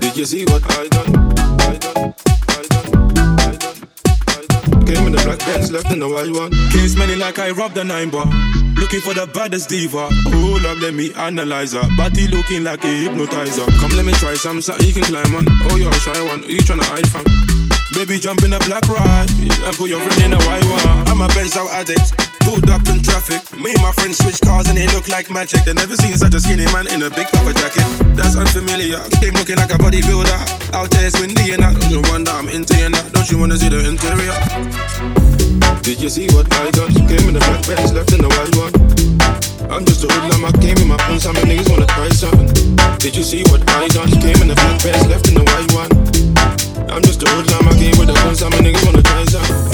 Did 0.00 0.16
you 0.16 0.24
see 0.24 0.44
what 0.44 0.62
I 0.78 0.88
done? 0.88 1.12
Came 4.86 5.06
in 5.06 5.12
the 5.12 5.20
black 5.24 5.38
Benz, 5.40 5.72
left 5.72 5.90
in 5.90 5.98
the 5.98 6.08
white 6.08 6.30
one. 6.30 6.52
Case 6.70 6.96
many 6.96 7.16
like 7.16 7.38
I 7.38 7.50
robbed 7.50 7.76
a 7.78 7.84
nine 7.84 8.10
bar. 8.10 8.26
Looking 8.78 9.00
for 9.00 9.12
the 9.12 9.26
baddest 9.34 9.68
diva. 9.68 10.08
Hold 10.30 10.64
up, 10.64 10.78
let 10.80 10.94
me 10.94 11.12
analyze 11.14 11.74
her. 11.74 11.82
Body 11.96 12.28
looking 12.28 12.62
like 12.62 12.84
a 12.84 12.88
hypnotizer. 12.88 13.66
Come, 13.82 13.90
let 13.98 14.06
me 14.06 14.12
try 14.12 14.34
some, 14.34 14.62
so 14.62 14.72
you 14.78 14.94
can 14.94 15.02
climb 15.02 15.34
on. 15.34 15.44
Oh, 15.68 15.76
you're 15.76 15.90
a 15.90 15.98
shy 15.98 16.14
one. 16.24 16.46
You 16.46 16.62
tryna 16.62 16.86
hide 16.86 17.08
from? 17.10 17.26
Baby, 17.92 18.22
jump 18.22 18.46
in 18.46 18.52
a 18.54 18.60
black 18.70 18.86
ride 18.86 19.26
and 19.34 19.74
put 19.74 19.90
your 19.90 19.98
friend 19.98 20.30
in 20.30 20.32
a 20.32 20.40
white 20.46 20.64
one. 20.70 21.08
I'm 21.10 21.20
a 21.20 21.28
Benz 21.34 21.56
out 21.56 21.68
addict. 21.74 22.14
Pulled 22.46 22.70
up 22.70 22.86
in 22.86 23.02
traffic. 23.02 23.42
Me 23.58 23.74
and 23.74 23.82
my 23.82 23.92
friends 23.92 24.22
switch 24.22 24.40
cars 24.40 24.68
and 24.70 24.78
they 24.78 24.86
look 24.94 25.08
like 25.08 25.28
magic. 25.28 25.64
They 25.64 25.74
never 25.74 25.96
seen 25.96 26.14
such 26.16 26.34
a 26.34 26.40
skinny 26.40 26.64
man 26.70 26.86
in 26.86 27.02
a 27.02 27.10
big 27.10 27.26
puffer 27.34 27.52
jacket. 27.52 27.84
That's 28.14 28.36
unfamiliar. 28.36 29.02
Came 29.18 29.34
looking 29.34 29.56
like 29.56 29.74
a 29.74 29.78
bodybuilder. 29.82 30.38
Out 30.72 30.90
there 30.90 31.06
it's 31.06 31.18
windy 31.18 31.50
and 31.50 31.64
I 31.64 31.74
don't 31.90 32.06
wonder 32.08 32.30
I'm 32.30 32.48
into 32.48 32.78
you 32.78 32.88
now. 32.88 33.02
Don't 33.10 33.28
you 33.30 33.38
wanna 33.38 33.58
see 33.58 33.68
the 33.68 33.82
interior? 33.82 35.37
Did 35.82 36.00
you 36.00 36.08
see 36.08 36.26
what 36.34 36.52
I 36.52 36.70
done? 36.70 36.92
Came 37.08 37.28
in 37.28 37.34
the 37.34 37.40
black 37.40 37.66
Benz, 37.66 37.92
left 37.92 38.12
in 38.12 38.20
the 38.20 38.28
white 38.28 38.54
one. 38.56 38.72
I'm 39.70 39.84
just 39.84 40.04
a 40.04 40.08
hoodlum, 40.08 40.44
I 40.44 40.52
came 40.60 40.76
in 40.78 40.88
my 40.88 40.96
bones, 41.08 41.22
some 41.22 41.34
niggas 41.36 41.68
wanna 41.70 41.86
try 41.86 42.08
something. 42.10 42.48
Did 42.98 43.16
you 43.16 43.22
see 43.22 43.42
what 43.44 43.62
I 43.70 43.88
done? 43.88 44.10
Came 44.20 44.40
in 44.42 44.48
the 44.48 44.54
black 44.54 44.82
Benz, 44.82 45.06
left 45.08 45.28
in 45.28 45.34
the 45.34 45.44
white 45.44 45.70
one. 45.72 45.90
I'm 46.90 47.02
just 47.02 47.22
a 47.22 47.28
hoodlum, 47.28 47.68
I 47.68 47.72
came 47.76 47.98
with 47.98 48.08
the 48.08 48.14
bones, 48.24 48.38
some 48.40 48.52
niggas 48.52 48.84
wanna 48.84 49.02
try 49.02 49.24
something. 49.24 49.67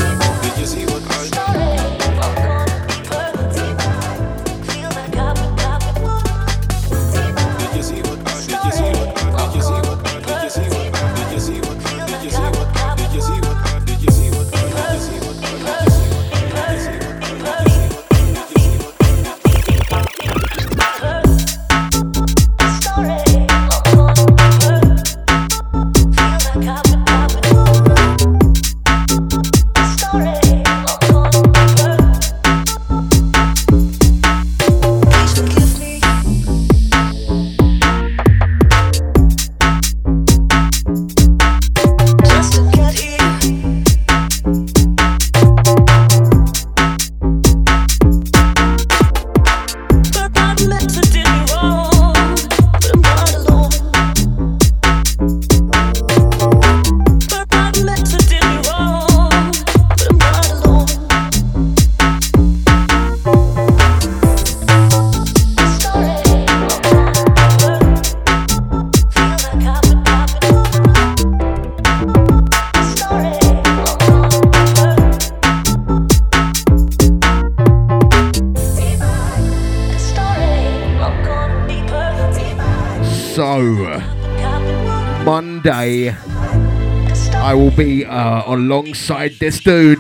Monday, 85.25 86.11
I 86.11 87.55
will 87.55 87.73
be 87.73 88.05
uh, 88.05 88.43
alongside 88.47 89.33
this 89.41 89.59
dude. 89.59 89.99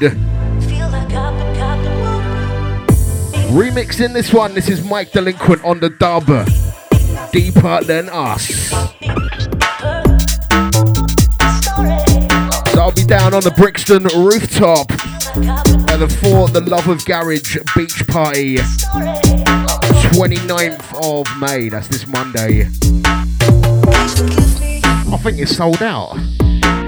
Remixing 3.50 4.12
this 4.12 4.32
one, 4.32 4.54
this 4.54 4.68
is 4.68 4.84
Mike 4.84 5.10
Delinquent 5.10 5.64
on 5.64 5.80
the 5.80 5.90
dub. 5.90 6.26
Deeper 7.32 7.82
than 7.82 8.08
us. 8.08 8.46
So 12.70 12.80
I'll 12.80 12.92
be 12.92 13.04
down 13.04 13.34
on 13.34 13.42
the 13.42 13.52
Brixton 13.56 14.04
rooftop 14.04 14.92
at 15.90 15.96
the 15.96 16.08
For 16.20 16.48
the 16.48 16.60
Love 16.60 16.86
of 16.88 17.04
Garage 17.04 17.56
Beach 17.74 18.06
Party. 18.06 18.58
29th 20.14 20.94
of 21.02 21.26
May, 21.40 21.68
that's 21.68 21.88
this 21.88 22.06
Monday. 22.06 22.70
I 25.14 25.16
think 25.16 25.38
it's 25.38 25.56
sold 25.56 25.80
out. 25.80 26.16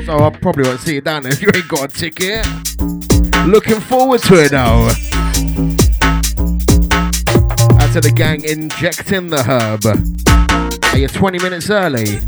So 0.05 0.19
I 0.19 0.31
probably 0.31 0.65
won't 0.65 0.81
see 0.81 0.97
you 0.97 1.01
down 1.01 1.23
there 1.23 1.33
if 1.33 1.41
you 1.41 1.49
ain't 1.55 1.69
got 1.69 1.85
a 1.85 1.89
ticket. 1.89 2.45
Looking 3.47 3.79
forward 3.79 4.21
to 4.23 4.35
it 4.43 4.51
though. 4.51 4.89
Out 7.79 7.93
to 7.93 8.01
the 8.01 8.13
gang 8.13 8.43
injecting 8.43 9.29
the 9.29 9.45
herb. 9.45 9.87
Are 10.93 10.99
you 10.99 11.07
20 11.07 11.39
minutes 11.39 11.71
early? 11.71 12.19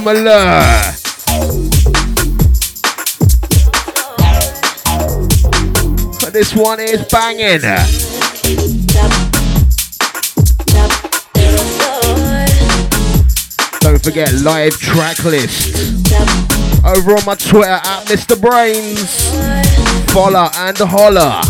Rhythm 0.00 0.26
alert. 0.26 0.96
This 6.32 6.54
one 6.54 6.80
is 6.80 7.04
banging. 7.08 7.60
Don't 13.80 14.02
forget 14.02 14.32
live 14.42 14.72
track 14.78 15.22
list 15.24 15.76
over 16.84 17.16
on 17.16 17.24
my 17.26 17.34
Twitter 17.34 17.68
at 17.68 18.06
Mr. 18.06 18.36
Brainz. 18.36 19.28
Follow 20.12 20.48
and 20.54 20.78
holler. 20.78 21.42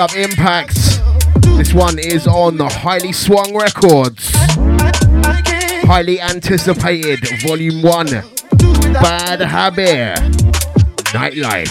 Up 0.00 0.16
Impact. 0.16 0.76
This 1.58 1.74
one 1.74 1.98
is 1.98 2.26
on 2.26 2.56
the 2.56 2.66
Highly 2.66 3.12
Swung 3.12 3.54
Records. 3.54 4.30
Highly 5.84 6.18
anticipated, 6.22 7.20
Volume 7.42 7.82
1. 7.82 8.06
Bad 8.94 9.42
Habit. 9.42 10.16
Nightlife. 11.12 11.70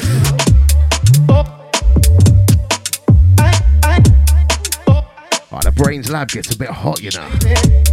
Oh, 5.51 5.59
the 5.63 5.71
Brainz 5.71 6.11
Lab 6.11 6.29
gets 6.29 6.53
a 6.53 6.57
bit 6.57 6.69
hot, 6.69 7.01
you 7.01 7.09
know. 7.09 7.88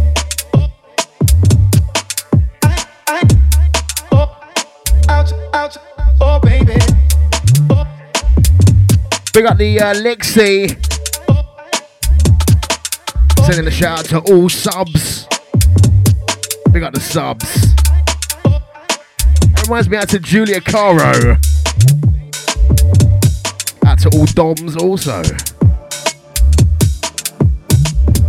Big 9.37 9.45
up 9.45 9.57
the 9.59 9.79
uh, 9.79 9.93
Lixie. 9.93 10.69
Sending 13.45 13.67
a 13.67 13.69
shout 13.69 13.99
out 13.99 14.05
to 14.05 14.33
all 14.33 14.49
subs. 14.49 15.27
Big 16.71 16.81
up 16.81 16.91
the 16.91 16.99
subs. 16.99 17.67
Reminds 19.67 19.89
me 19.89 19.97
out 19.97 20.09
to 20.09 20.17
Julia 20.17 20.59
Caro. 20.59 21.37
Out 23.85 23.99
to 23.99 24.09
all 24.17 24.25
Doms 24.25 24.75
also. 24.75 25.21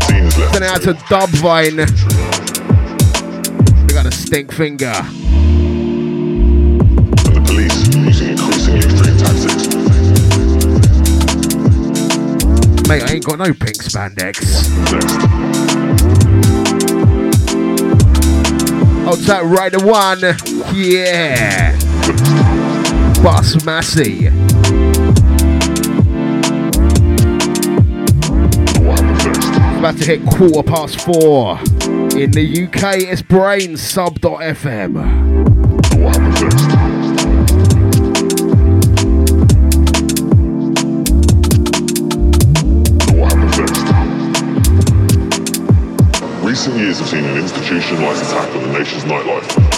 Sending 0.03 0.69
out 0.69 0.83
to 0.83 0.93
Dubvine. 1.09 1.87
Big 3.87 3.97
up 3.97 4.05
the 4.05 4.13
Stink 4.13 4.53
Finger. 4.53 5.18
mate, 12.89 13.03
I 13.03 13.15
ain't 13.15 13.25
got 13.25 13.39
no 13.39 13.53
pink 13.53 13.77
spandex. 13.77 14.39
I'll 19.07 19.17
tap 19.17 19.45
right 19.45 19.71
the 19.71 19.81
one. 19.81 20.21
Yeah. 20.75 21.79
Boss 23.23 23.63
Massey. 23.65 24.29
About 29.79 29.97
to 29.99 30.05
hit 30.05 30.25
quarter 30.27 30.63
past 30.63 31.01
four. 31.01 31.59
In 32.19 32.31
the 32.33 32.67
UK, 32.67 32.99
it's 33.03 33.23
brain 33.23 33.77
sub.fm. 33.77 34.95
years 46.89 47.01
have 47.01 47.09
seen 47.09 47.25
an 47.25 47.37
institutionalized 47.37 48.23
attack 48.23 48.49
on 48.57 48.63
the 48.63 48.79
nation's 48.79 49.05
nightlife. 49.05 49.78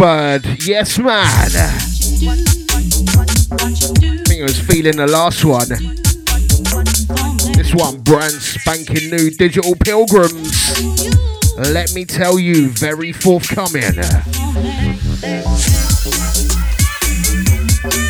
Bird. 0.00 0.46
Yes, 0.64 0.98
man. 0.98 1.10
I 1.12 1.76
think 4.24 4.40
I 4.40 4.44
was 4.44 4.58
feeling 4.58 4.96
the 4.96 5.06
last 5.06 5.44
one. 5.44 5.68
This 7.52 7.74
one, 7.74 8.00
brand 8.00 8.32
spanking 8.32 9.10
new 9.10 9.30
Digital 9.30 9.76
Pilgrims. 9.76 10.80
Let 11.58 11.92
me 11.92 12.06
tell 12.06 12.38
you, 12.38 12.70
very 12.70 13.12
forthcoming. 13.12 13.82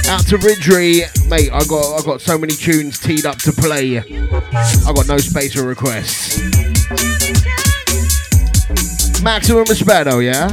Out 0.07 0.26
to 0.28 0.38
Ridgery, 0.38 1.03
mate. 1.28 1.51
I 1.53 1.64
got 1.64 1.99
I 1.99 2.03
got 2.05 2.20
so 2.20 2.38
many 2.38 2.53
tunes 2.55 3.01
teed 3.01 3.26
up 3.26 3.38
to 3.38 3.53
play. 3.53 3.99
I 3.99 4.93
got 4.95 5.09
no 5.09 5.18
space 5.18 5.55
for 5.55 5.64
requests. 5.64 6.38
Maximum 9.24 9.64
respect, 9.64 10.09
though, 10.09 10.20
yeah. 10.20 10.53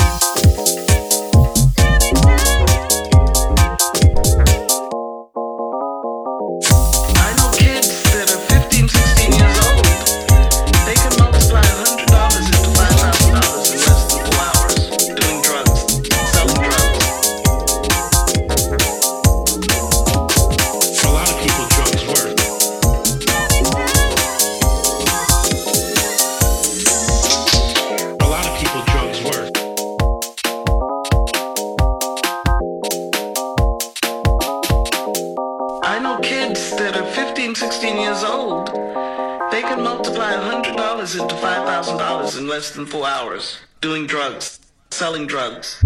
less 42.61 42.75
than 42.75 42.85
four 42.85 43.07
hours, 43.07 43.57
doing 43.81 44.05
drugs, 44.05 44.59
selling 44.91 45.25
drugs. 45.25 45.81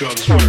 drugs 0.00 0.39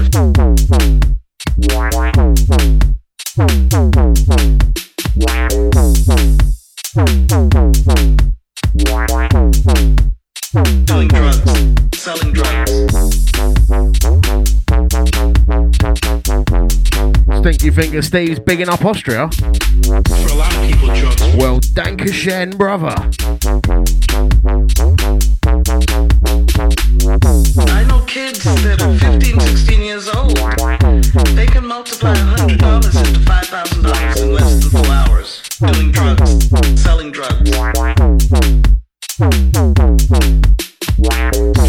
think 17.92 18.04
Steve's 18.04 18.40
bigging 18.40 18.70
up 18.70 18.86
Austria. 18.86 19.30
People, 19.30 20.88
well, 21.38 21.60
danke 21.74 22.14
schön, 22.14 22.52
brother. 22.58 22.96
I 27.68 27.84
know 27.88 28.00
kids 28.06 28.44
that 28.44 28.82
are 28.82 28.98
15, 28.98 29.40
16 29.40 29.82
years 29.82 30.08
old. 30.10 30.38
They 31.36 31.48
can 31.48 31.66
multiply 31.66 32.14
$100 32.14 33.08
into 33.08 33.20
$5,000 33.20 34.22
in 34.22 34.34
less 34.34 34.62
than 34.62 34.70
four 34.72 34.92
hours 34.92 35.42
doing 35.60 35.92
drugs, 35.92 36.50
selling 36.82 37.12
drugs. 37.12 37.50
For 37.50 37.66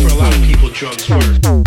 a 0.08 0.14
lot 0.14 0.32
of 0.32 0.42
people, 0.44 0.68
drugs 0.70 1.10
work. 1.10 1.61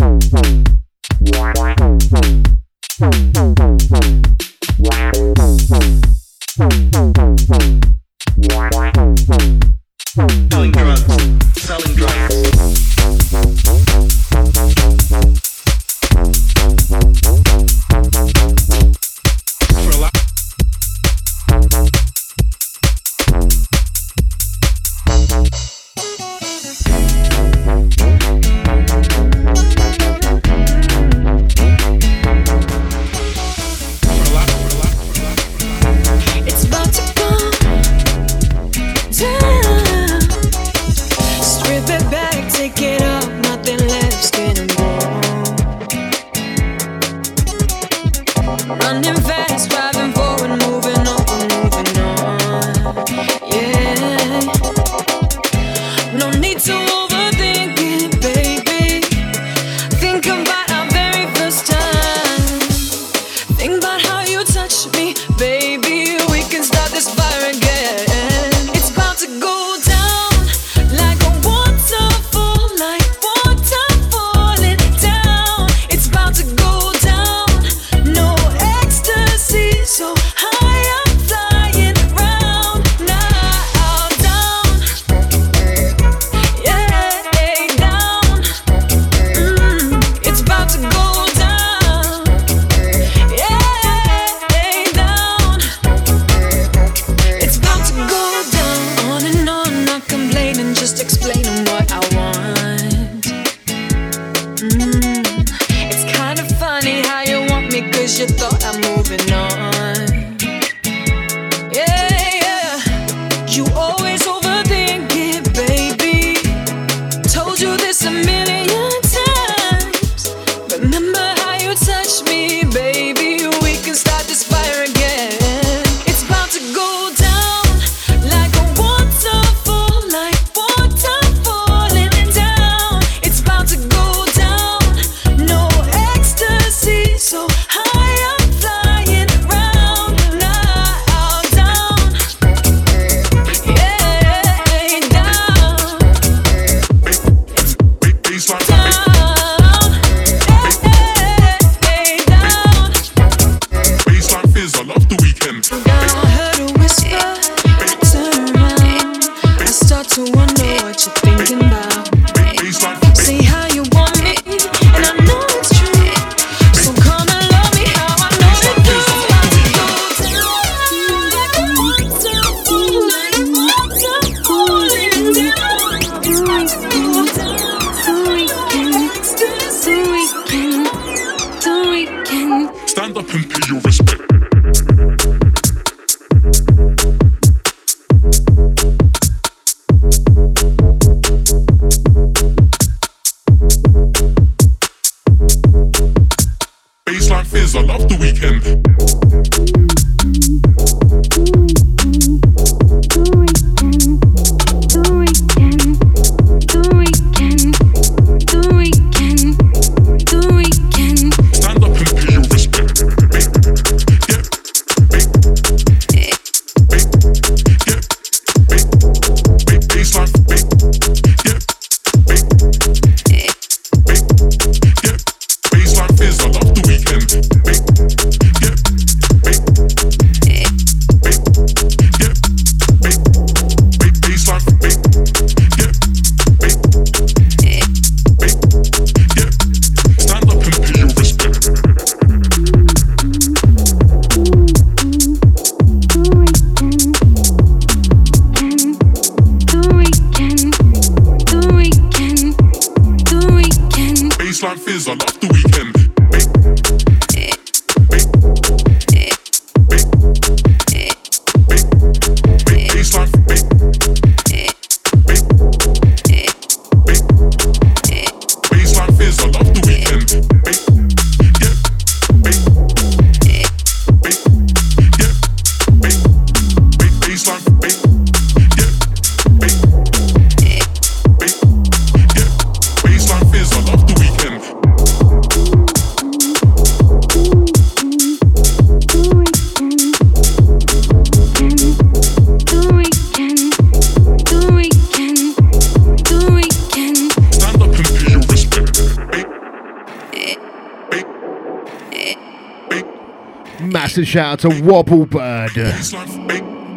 To 304.65 304.71
Wobblebird. 304.71 305.75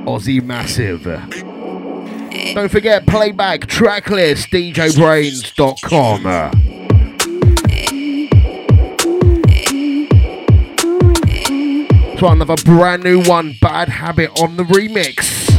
Aussie 0.06 0.42
Massive. 0.42 1.04
Don't 2.54 2.70
forget 2.70 3.06
playback 3.06 3.66
tracklist 3.66 4.48
djbrainz.com. 4.72 6.22
So 12.18 12.28
another 12.28 12.56
brand 12.64 13.04
new 13.04 13.22
one, 13.24 13.54
Bad 13.60 13.90
Habit 13.90 14.30
on 14.40 14.56
the 14.56 14.64
remix. 14.64 15.50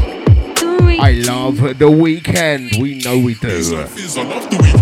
I 1.00 1.12
love 1.12 1.78
the 1.78 1.92
weekend. 1.92 2.72
We 2.82 2.96
know 2.96 3.20
we 3.20 3.36
do. 3.36 4.79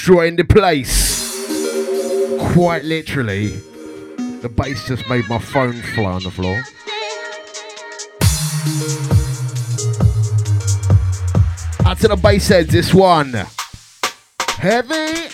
Destroying 0.00 0.34
the 0.34 0.44
place. 0.44 1.36
Quite 2.54 2.84
literally. 2.84 3.48
The 4.40 4.48
bass 4.48 4.88
just 4.88 5.06
made 5.10 5.28
my 5.28 5.38
phone 5.38 5.74
fly 5.74 6.12
on 6.12 6.22
the 6.22 6.30
floor. 6.30 6.56
Out 11.84 11.98
to 11.98 12.08
the 12.08 12.16
bass 12.16 12.48
heads, 12.48 12.72
this 12.72 12.94
one. 12.94 13.34
Heavy. 14.56 15.28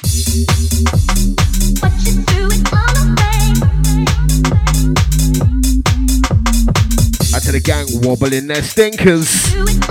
Out 7.33 7.43
to 7.43 7.53
the 7.53 7.63
gang 7.65 7.87
wobbling 8.03 8.49
their 8.49 8.65
stinkers. 8.65 9.86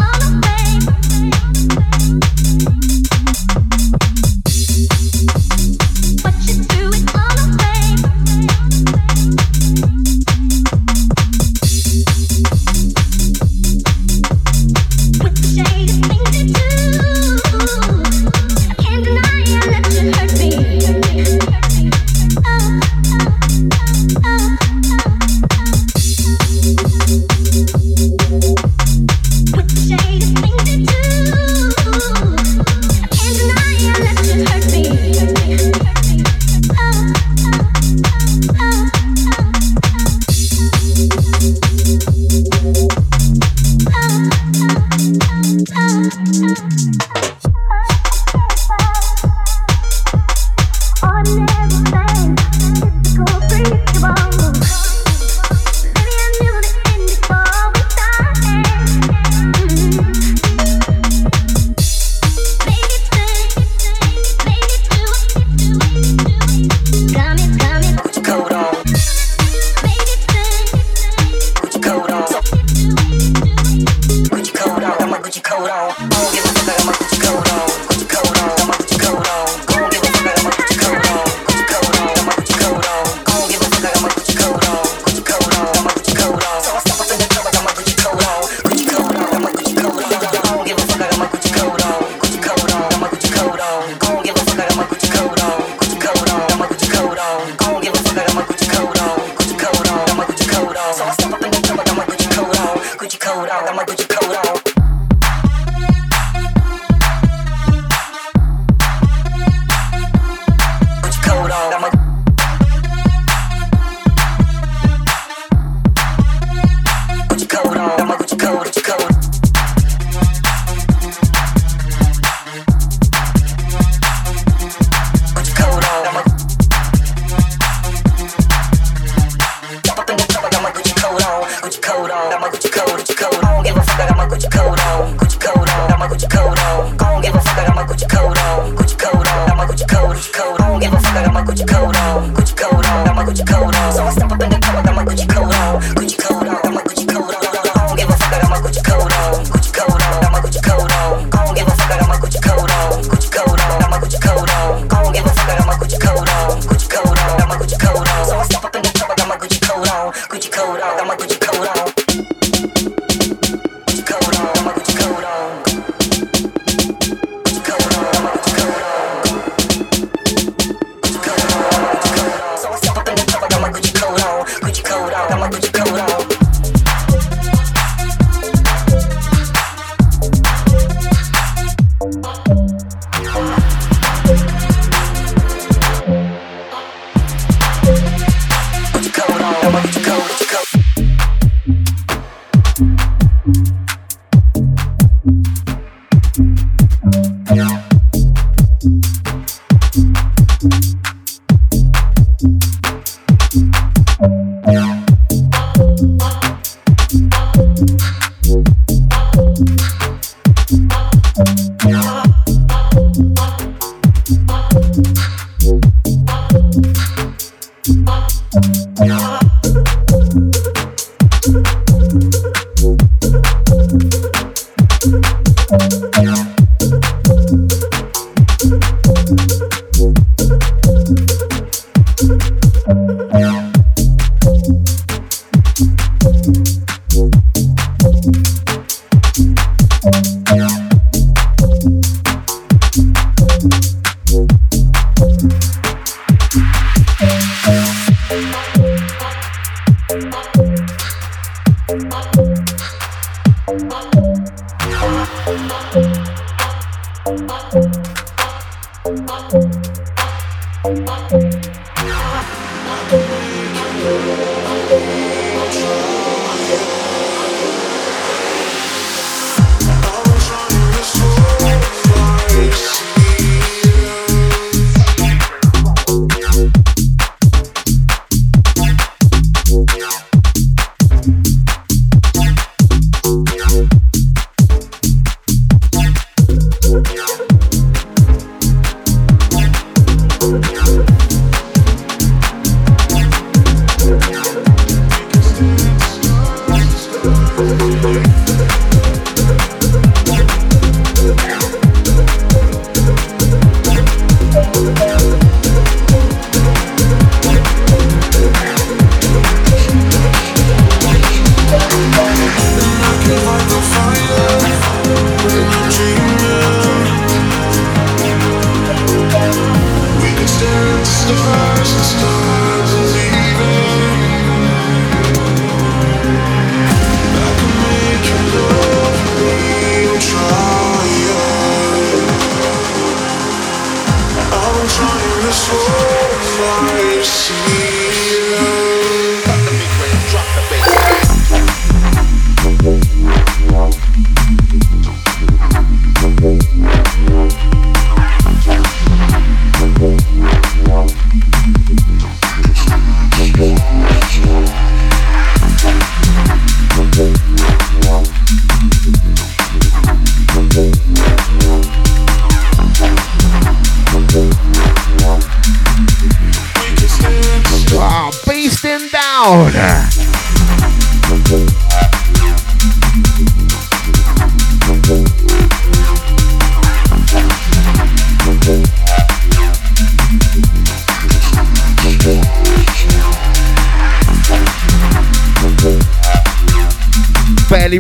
Down. 321.27 322.34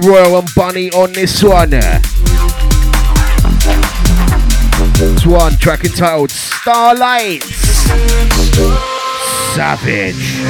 Royal 0.05 0.37
and 0.37 0.47
Bunny 0.55 0.91
on 0.91 1.11
this 1.13 1.41
one. 1.41 1.71
This 4.91 5.25
one 5.25 5.57
track 5.57 5.83
entitled 5.83 6.29
Starlights. 6.29 7.45
Savage. 9.55 10.43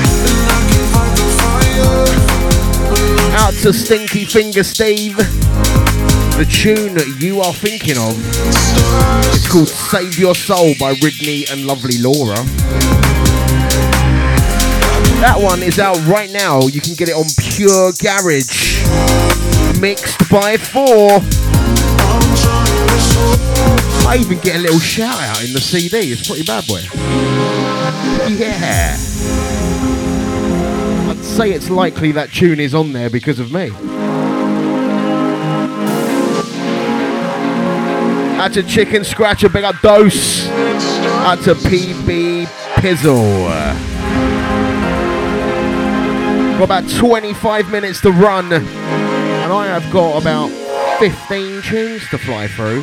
Out 3.38 3.53
to 3.61 3.72
Stinky 3.72 4.26
Finger 4.26 4.64
Steve. 4.64 5.15
The 5.15 6.45
tune 6.52 6.95
that 6.95 7.07
you 7.22 7.40
are 7.40 7.53
thinking 7.53 7.98
of 7.98 8.19
is 9.34 9.48
called 9.48 9.69
Save 9.69 10.19
Your 10.19 10.36
Soul 10.36 10.73
by 10.77 10.95
Ridney 10.95 11.49
and 11.49 11.65
Lovely 11.65 11.98
Laura. 11.99 12.36
That 15.22 15.38
one 15.40 15.64
is 15.64 15.80
out 15.80 15.98
right 16.06 16.30
now. 16.30 16.68
You 16.68 16.82
can 16.82 16.94
get 16.95 17.07
it 17.07 17.15
on 17.15 17.26
Pure 17.40 17.94
Garage. 18.02 19.35
Mixed 19.80 20.30
by 20.30 20.57
four. 20.57 21.19
I 24.07 24.18
even 24.19 24.39
get 24.39 24.56
a 24.56 24.60
little 24.60 24.80
shout 24.80 25.19
out 25.22 25.43
in 25.43 25.53
the 25.53 25.60
CD. 25.60 26.11
It's 26.11 26.27
pretty 26.27 26.43
bad, 26.43 26.65
boy. 26.68 26.81
Yeah. 28.34 28.95
I'd 31.10 31.23
say 31.23 31.52
it's 31.52 31.69
likely 31.69 32.11
that 32.14 32.31
tune 32.31 32.60
is 32.60 32.73
on 32.73 32.93
there 32.93 33.10
because 33.10 33.39
of 33.39 33.52
me. 33.52 33.72
Out 38.39 38.53
to 38.53 38.64
Chicken 38.64 39.03
Scratcher, 39.03 39.49
big 39.49 39.64
up 39.64 39.76
Dose. 39.81 40.47
Out 40.49 41.41
to 41.43 41.56
PB 41.56 42.45
Pizzle. 42.76 43.47
Got 46.57 46.64
about 46.64 46.89
25 46.89 47.72
minutes 47.72 48.02
to 48.02 48.11
run, 48.11 48.49
and 49.45 49.53
I 49.53 49.67
have 49.67 49.93
got 49.93 50.19
about 50.19 50.49
15 50.97 51.61
tunes 51.61 52.09
to 52.09 52.17
fly 52.17 52.47
through. 52.47 52.81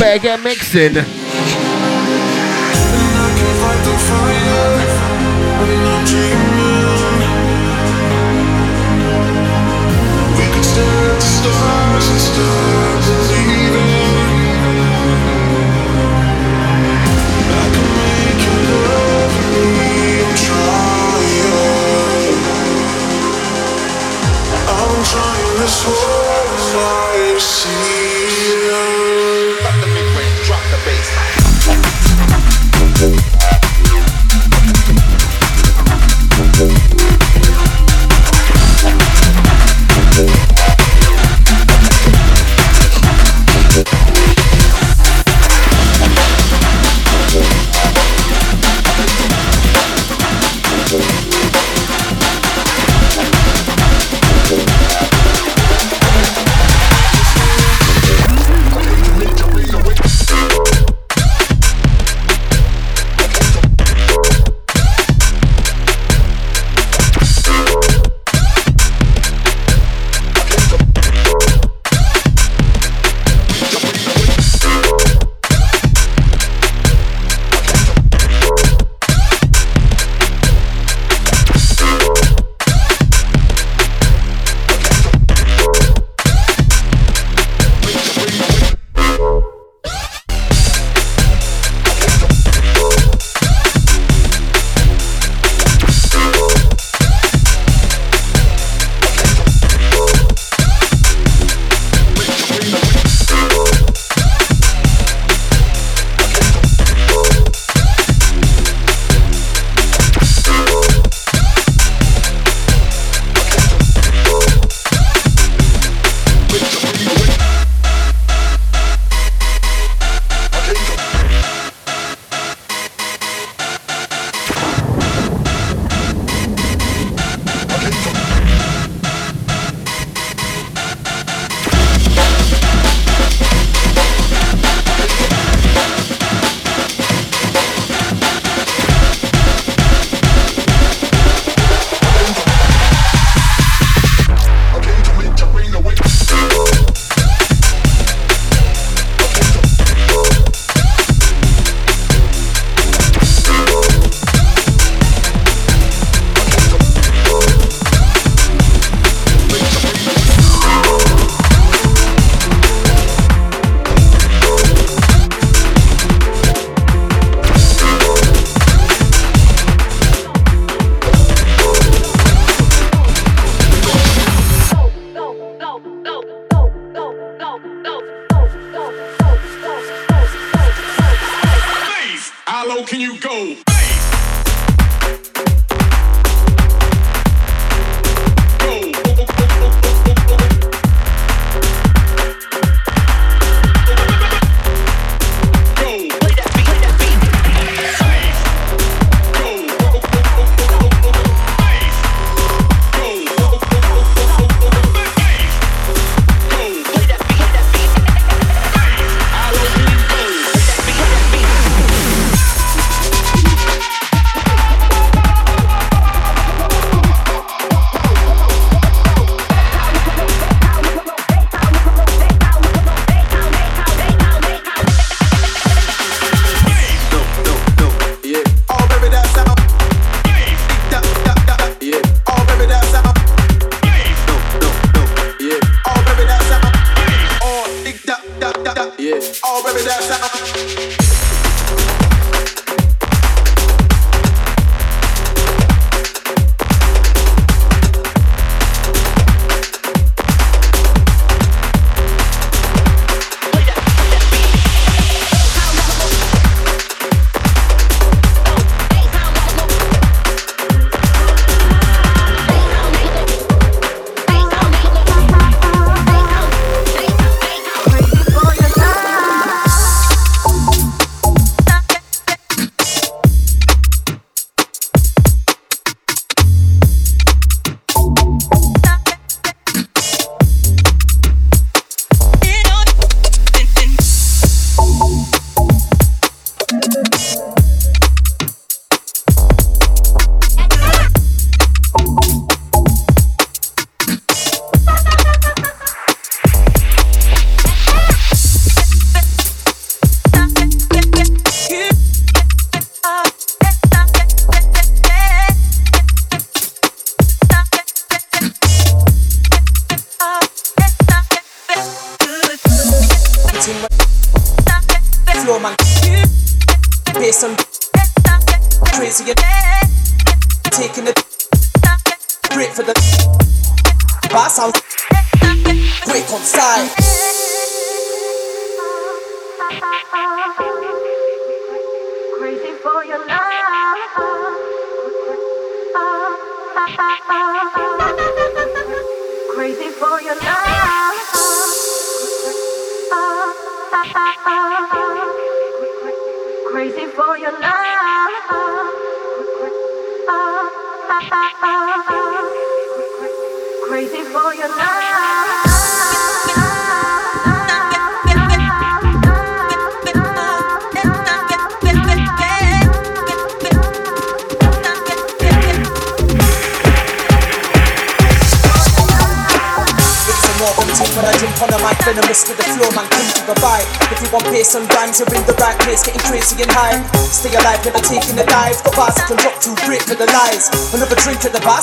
Better 0.00 0.18
get 0.18 0.40
mixing. 0.42 0.94
stars 11.20 12.08
and 12.08 12.20
stars 12.20 12.92
believing 13.06 13.31
trying 25.72 26.52
this 26.52 27.64
whole 27.64 28.01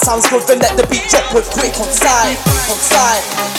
sounds 0.10 0.28
good, 0.30 0.42
then 0.48 0.60
let 0.60 0.76
the 0.78 0.88
beat 0.88 1.08
drop 1.10 1.34
with 1.34 1.50
quick 1.52 1.78
on 1.80 1.88
side, 1.92 2.38
on 2.72 2.78
side, 2.78 3.59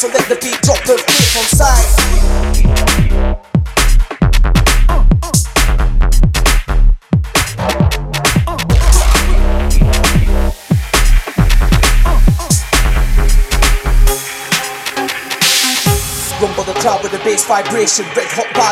so 0.00 0.08
let 0.08 0.26
the 0.30 0.34
beat 0.36 0.58
drop 0.62 0.82
the 0.84 0.96
beat 0.96 1.36
on 1.36 1.44
side. 1.44 1.84
Rumble 16.40 16.64
the 16.64 16.72
crowd 16.80 17.02
with 17.02 17.12
the 17.12 17.18
bass 17.18 17.44
vibration. 17.44 18.06
Red 18.16 18.29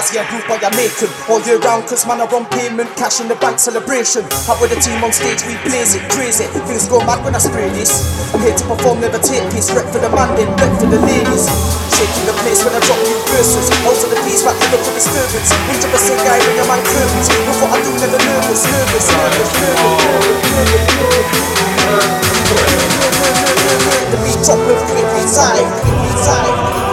bars, 0.09 0.15
yeah, 0.15 0.29
group 0.31 0.47
by 0.49 0.59
Jamaican. 0.59 1.09
All 1.29 1.41
year 1.45 1.59
round, 1.59 1.87
cause 1.87 2.07
man 2.07 2.21
are 2.21 2.35
on 2.35 2.47
payment. 2.51 2.89
Cash 2.97 3.21
in 3.21 3.29
the 3.29 3.37
bank 3.37 3.59
celebration. 3.59 4.25
Out 4.49 4.61
with 4.61 4.71
the 4.71 4.81
team 4.81 5.03
on 5.05 5.13
stage, 5.13 5.45
we 5.45 5.57
blaze 5.65 5.95
it, 5.95 6.03
crazy. 6.11 6.45
Things 6.67 6.89
go 6.89 7.01
mad 7.05 7.25
when 7.25 7.35
I 7.35 7.39
spray 7.39 7.69
this. 7.71 7.93
I'm 8.35 8.41
here 8.41 8.57
to 8.57 8.65
perform, 8.65 9.01
never 9.01 9.19
take 9.19 9.45
piece. 9.53 9.71
Rep 9.73 9.87
for 9.93 9.99
the 10.01 10.09
man, 10.11 10.35
then 10.37 10.49
rep 10.57 10.73
for 10.81 10.87
the 10.89 11.01
ladies. 11.01 11.49
Shaking 11.93 12.27
the 12.27 12.35
place 12.45 12.65
when 12.65 12.75
I 12.75 12.81
drop 12.85 12.99
new 13.05 13.19
verses. 13.33 13.69
Most 13.85 14.05
of 14.05 14.11
the 14.11 14.21
piece, 14.25 14.43
back 14.43 14.57
to 14.57 14.67
look 14.73 14.83
for 14.85 14.95
disturbance. 14.95 15.51
100% 15.53 16.25
guy 16.25 16.39
when 16.41 16.55
your 16.57 16.69
man 16.69 16.81
curtains. 16.85 17.29
With 17.29 17.61
what 17.61 17.73
I 17.75 17.79
do, 17.83 17.93
never 18.01 18.21
nervous, 18.21 18.65
nervous, 18.69 19.07
nervous, 19.13 19.51
nervous, 19.61 19.93
nervous, 19.93 20.89
nervous. 21.01 21.49
The 24.09 24.17
beat 24.25 24.41
drop 24.41 24.61
with 24.65 24.81
quick 24.89 25.09
inside, 25.21 25.69
inside, 25.69 26.49
inside. 26.49 26.88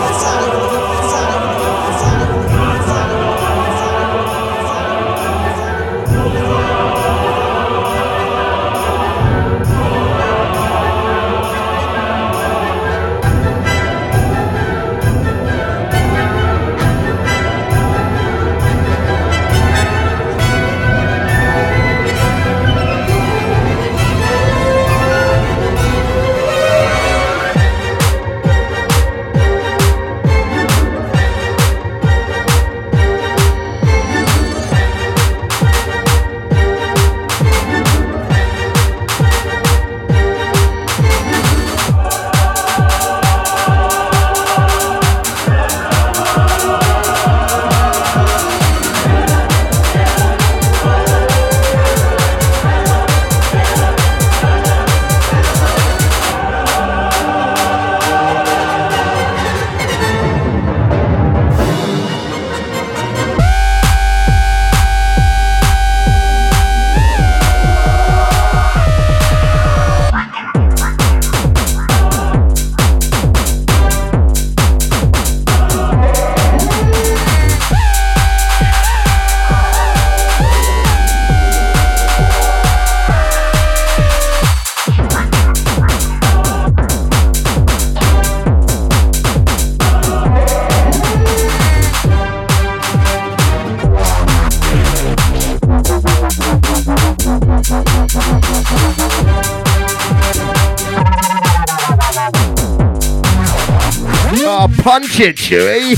Punch 105.16 105.28
it, 105.28 105.36
Chewy. 105.38 105.96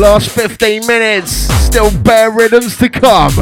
Last 0.00 0.30
15 0.30 0.86
minutes, 0.86 1.32
still 1.32 1.90
bare 2.02 2.30
rhythms 2.30 2.76
to 2.78 2.88
come. 2.88 3.34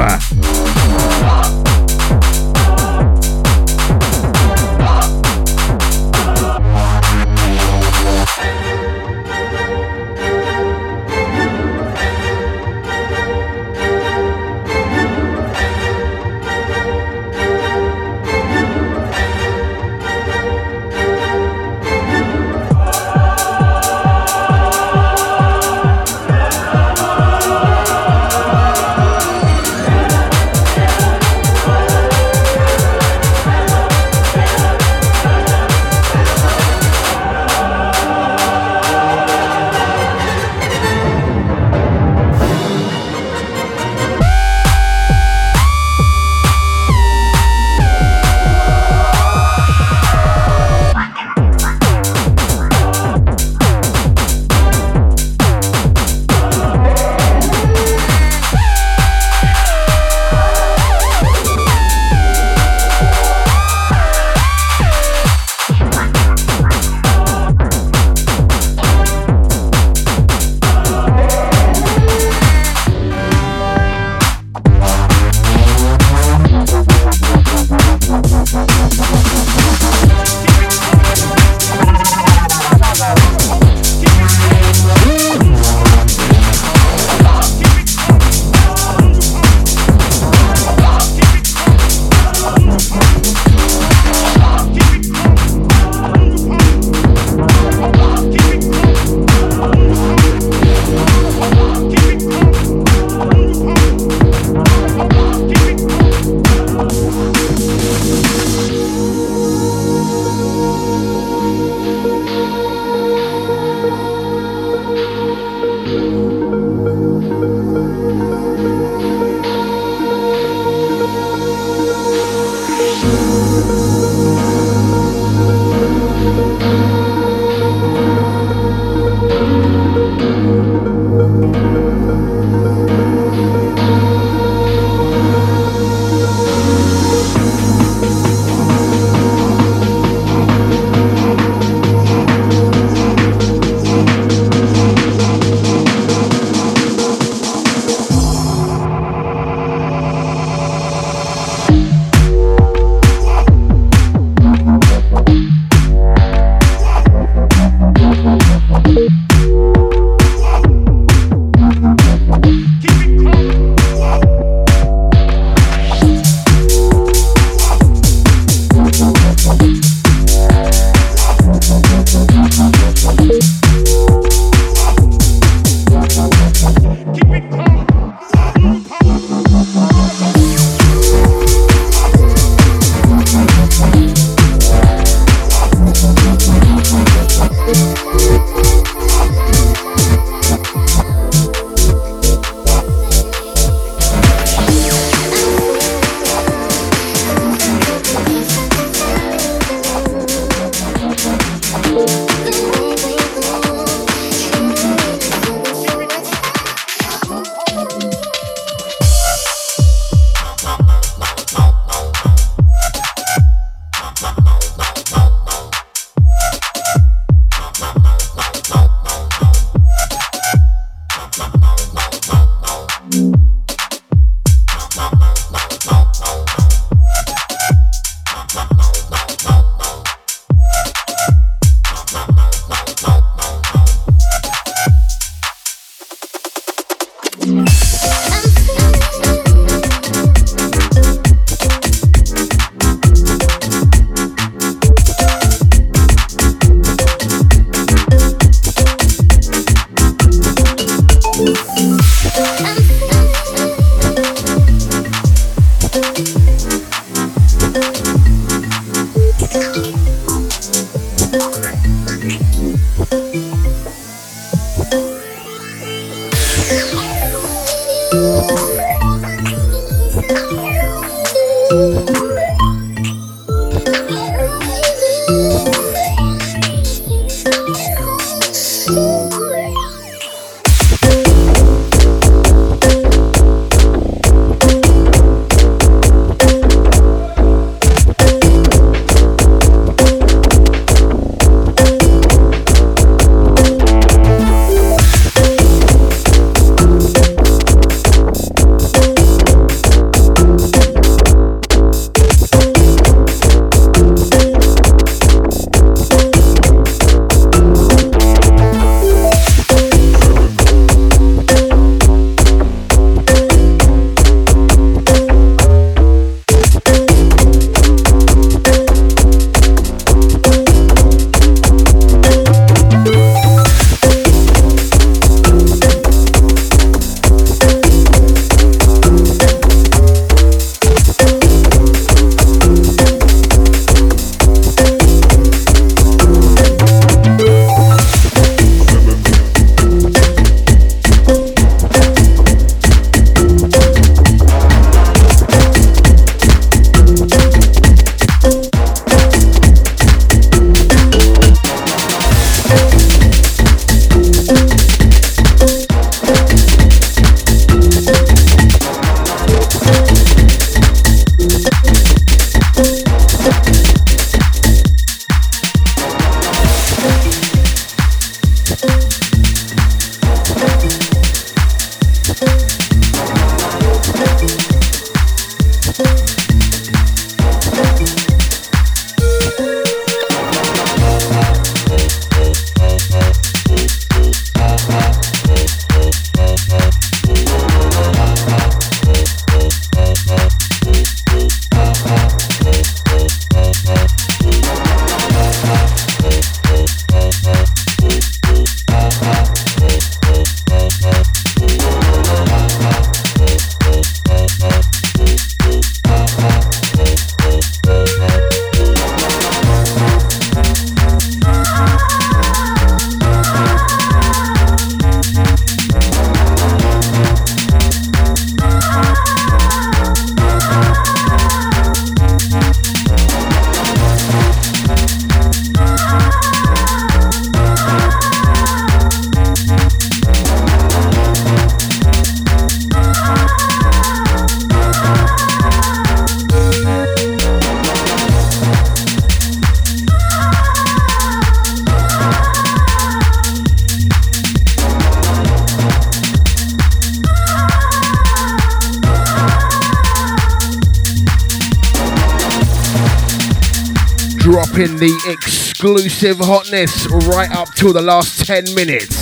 Exclusive 456.23 456.47
hotness 456.47 457.07
right 457.27 457.51
up 457.51 457.75
till 457.75 457.93
the 457.93 458.01
last 458.01 458.47
10 458.47 458.75
minutes. 458.77 459.17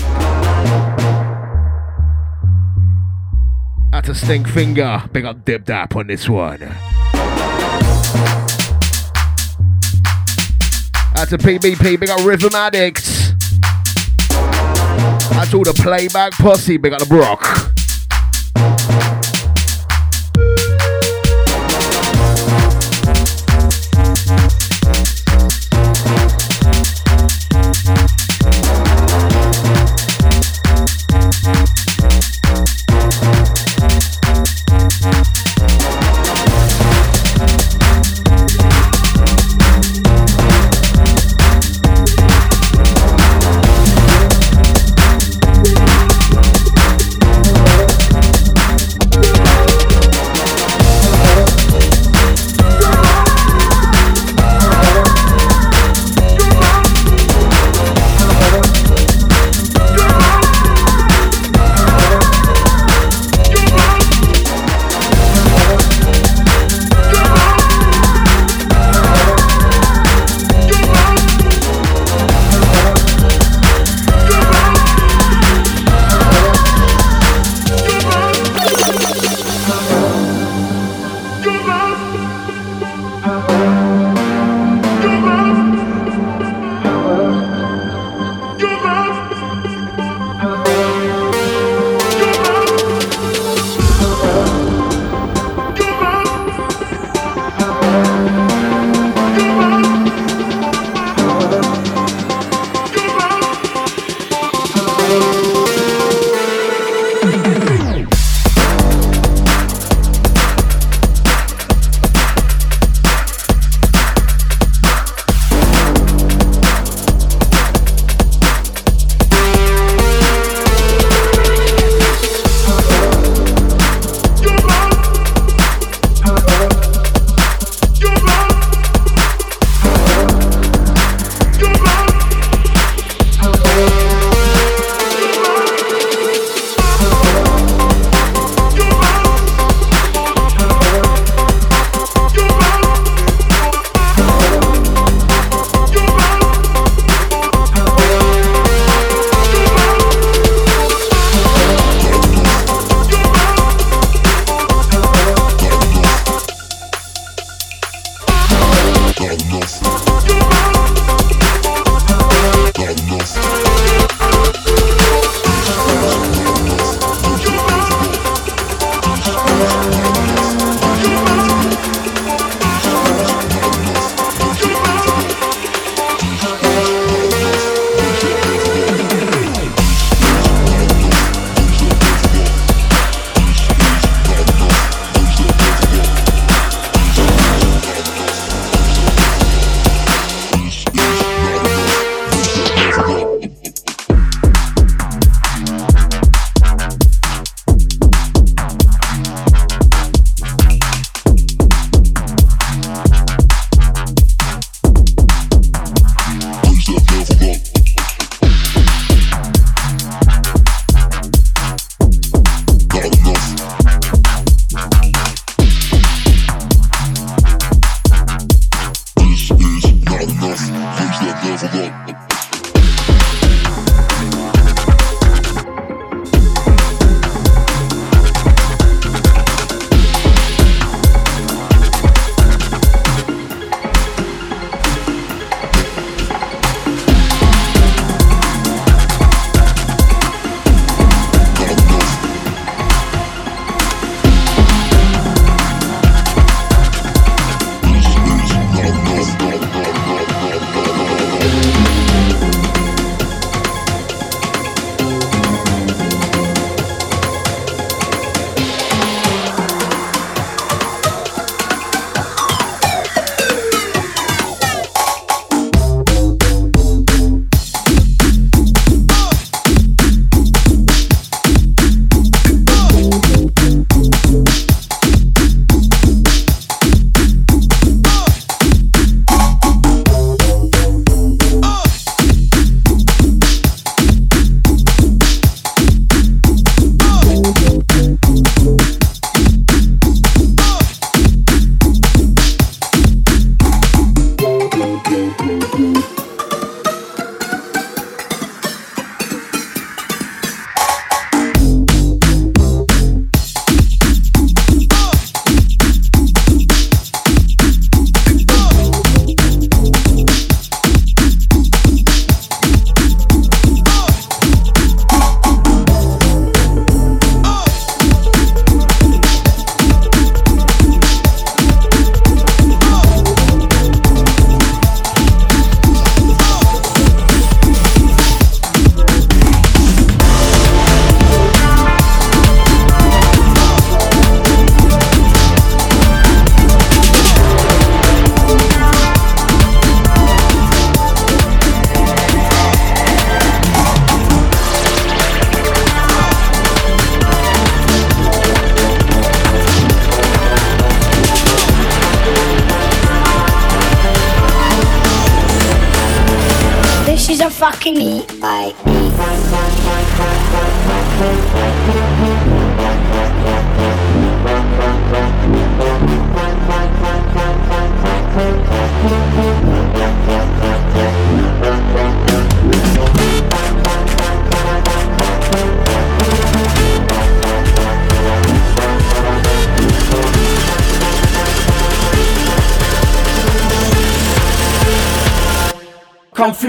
At 3.93 4.09
a 4.09 4.15
stink 4.15 4.49
finger, 4.49 5.03
big 5.13 5.27
up 5.27 5.45
Dip 5.45 5.67
Dap 5.67 5.95
on 5.95 6.07
this 6.07 6.27
one. 6.27 6.75
A 11.33 11.39
PBP, 11.39 12.01
big 12.01 12.11
up 12.11 12.25
Rhythm 12.25 12.57
Addicts. 12.57 13.31
That's 15.31 15.55
all 15.55 15.63
the 15.63 15.73
playback 15.81 16.33
posse, 16.33 16.77
big 16.77 16.93
up 16.93 16.99
the 16.99 17.07
Brock. 17.07 17.60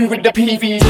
With 0.10 0.24
the 0.24 0.32
PV. 0.32 0.82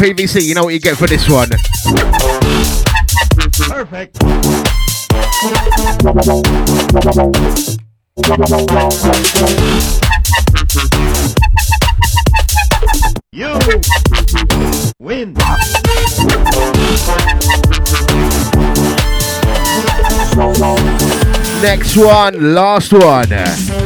PVC, 0.00 0.40
you 0.42 0.54
know 0.54 0.64
what 0.64 0.72
you 0.72 0.80
get 0.80 0.96
for 0.96 1.06
this 1.06 1.28
one. 1.28 1.50
Perfect. 3.68 4.16
You 13.30 13.58
win. 14.98 15.34
Next 21.60 21.94
one, 21.98 22.54
last 22.54 22.92
one. 22.94 23.79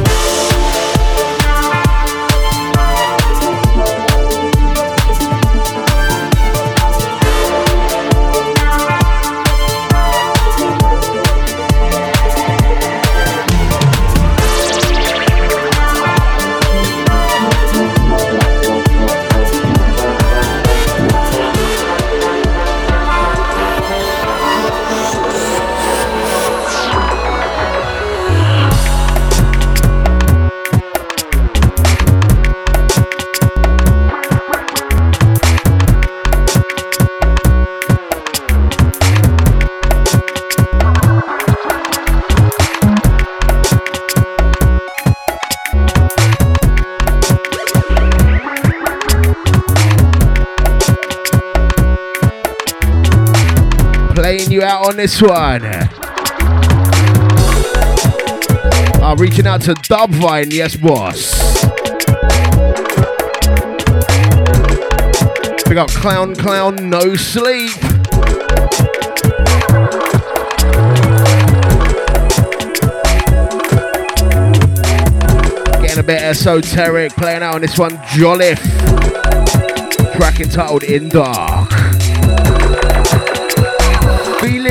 On 54.95 54.97
this 54.97 55.21
one. 55.21 55.65
I'm 59.03 59.17
reaching 59.17 59.45
out 59.45 59.61
to 59.63 59.73
Dubvine, 59.73 60.51
yes, 60.53 60.75
boss. 60.75 61.35
Pick 65.65 65.77
up 65.77 65.89
Clown 65.89 66.35
Clown, 66.35 66.89
no 66.89 67.15
sleep. 67.15 67.71
Getting 75.81 75.99
a 75.99 76.03
bit 76.03 76.21
esoteric, 76.21 77.11
playing 77.13 77.43
out 77.43 77.55
on 77.55 77.61
this 77.61 77.77
one, 77.77 77.97
Jolliffe. 78.13 78.63
Track 80.15 80.39
entitled 80.39 80.83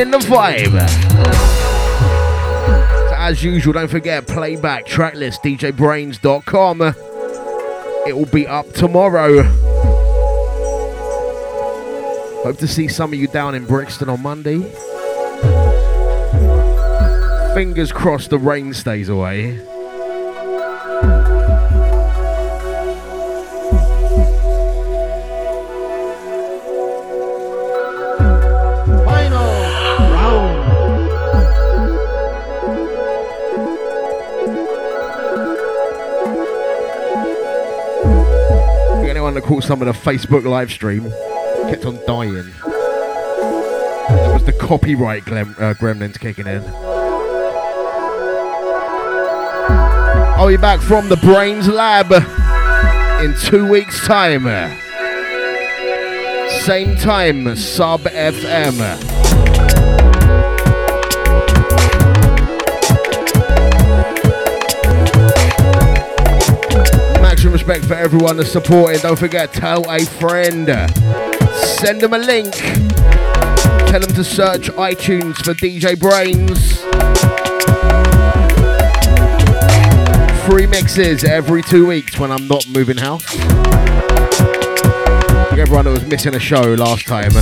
In 0.04 0.10
the 0.10 0.18
vibe. 0.18 0.86
So 3.08 3.14
as 3.16 3.42
usual, 3.42 3.72
don't 3.72 3.88
forget 3.88 4.26
playback 4.26 4.84
tracklist 4.84 5.38
djbrainz.com. 5.42 6.82
It 8.06 8.14
will 8.14 8.26
be 8.26 8.46
up 8.46 8.70
tomorrow. 8.74 9.42
Hope 12.42 12.58
to 12.58 12.68
see 12.68 12.86
some 12.86 13.14
of 13.14 13.18
you 13.18 13.28
down 13.28 13.54
in 13.54 13.64
Brixton 13.64 14.10
on 14.10 14.22
Monday. 14.22 14.58
Fingers 17.54 17.90
crossed 17.90 18.28
the 18.28 18.38
rain 18.38 18.74
stays 18.74 19.08
away. 19.08 19.58
Caught 39.44 39.64
some 39.64 39.82
of 39.82 39.86
the 39.86 39.92
Facebook 40.10 40.44
live 40.44 40.70
stream, 40.70 41.10
kept 41.70 41.84
on 41.84 41.98
dying. 42.06 42.34
That 44.08 44.30
was 44.32 44.44
the 44.44 44.52
copyright 44.52 45.24
glem- 45.24 45.58
uh, 45.60 45.74
gremlins 45.74 46.18
kicking 46.18 46.46
in. 46.46 46.62
I'll 50.36 50.48
be 50.48 50.56
back 50.56 50.80
from 50.80 51.08
the 51.08 51.16
Brainz 51.16 51.68
Lab 51.68 52.10
in 53.22 53.34
two 53.40 53.68
weeks' 53.70 54.04
time. 54.06 54.44
Same 56.62 56.96
time, 56.96 57.54
Sub 57.56 58.00
FM. 58.00 59.13
respect 67.52 67.84
for 67.84 67.94
everyone 67.94 68.36
that's 68.36 68.52
supporting. 68.52 69.00
Don't 69.00 69.18
forget, 69.18 69.52
tell 69.52 69.88
a 69.90 70.04
friend. 70.04 70.66
Send 71.52 72.00
them 72.00 72.14
a 72.14 72.18
link. 72.18 72.54
Tell 72.54 74.00
them 74.00 74.12
to 74.14 74.24
search 74.24 74.68
iTunes 74.70 75.36
for 75.44 75.52
DJ 75.54 75.94
Brainz. 75.94 76.80
Free 80.46 80.66
mixes 80.66 81.24
every 81.24 81.62
two 81.62 81.86
weeks 81.86 82.18
when 82.18 82.30
I'm 82.30 82.48
not 82.48 82.68
moving 82.68 82.96
house. 82.96 83.24
For 85.50 85.60
everyone 85.60 85.84
that 85.86 85.92
was 85.92 86.06
missing 86.06 86.34
a 86.34 86.40
show 86.40 86.62
last 86.74 87.06
time. 87.06 87.32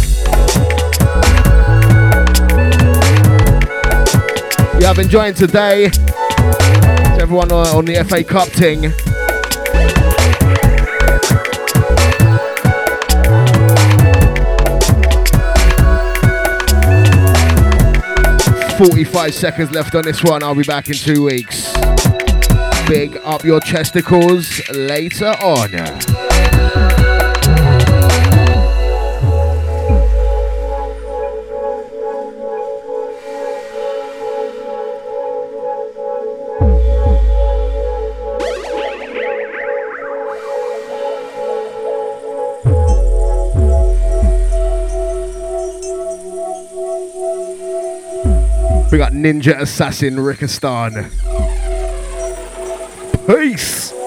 Yeah, 4.81 4.91
I've 4.91 4.99
enjoying 4.99 5.35
today. 5.35 5.91
To 5.91 7.19
everyone 7.21 7.53
on 7.53 7.85
the 7.85 8.05
FA 8.09 8.25
Cup 8.25 8.49
thing. 8.49 8.93
45 18.87 19.33
seconds 19.33 19.71
left 19.71 19.95
on 19.95 20.03
this 20.03 20.25
one. 20.25 20.43
I'll 20.43 20.57
be 20.57 20.65
back 20.65 20.89
in 20.89 20.95
two 20.95 21.23
weeks. 21.23 21.73
Big 22.89 23.17
up 23.23 23.45
your 23.45 23.61
chesticles 23.61 24.61
later 24.73 25.29
on. 25.41 26.32
We 48.93 48.99
got 48.99 49.13
Ninja 49.13 49.59
Assassin 49.59 50.17
Rickistan. 50.17 51.09
Peace. 53.27 54.02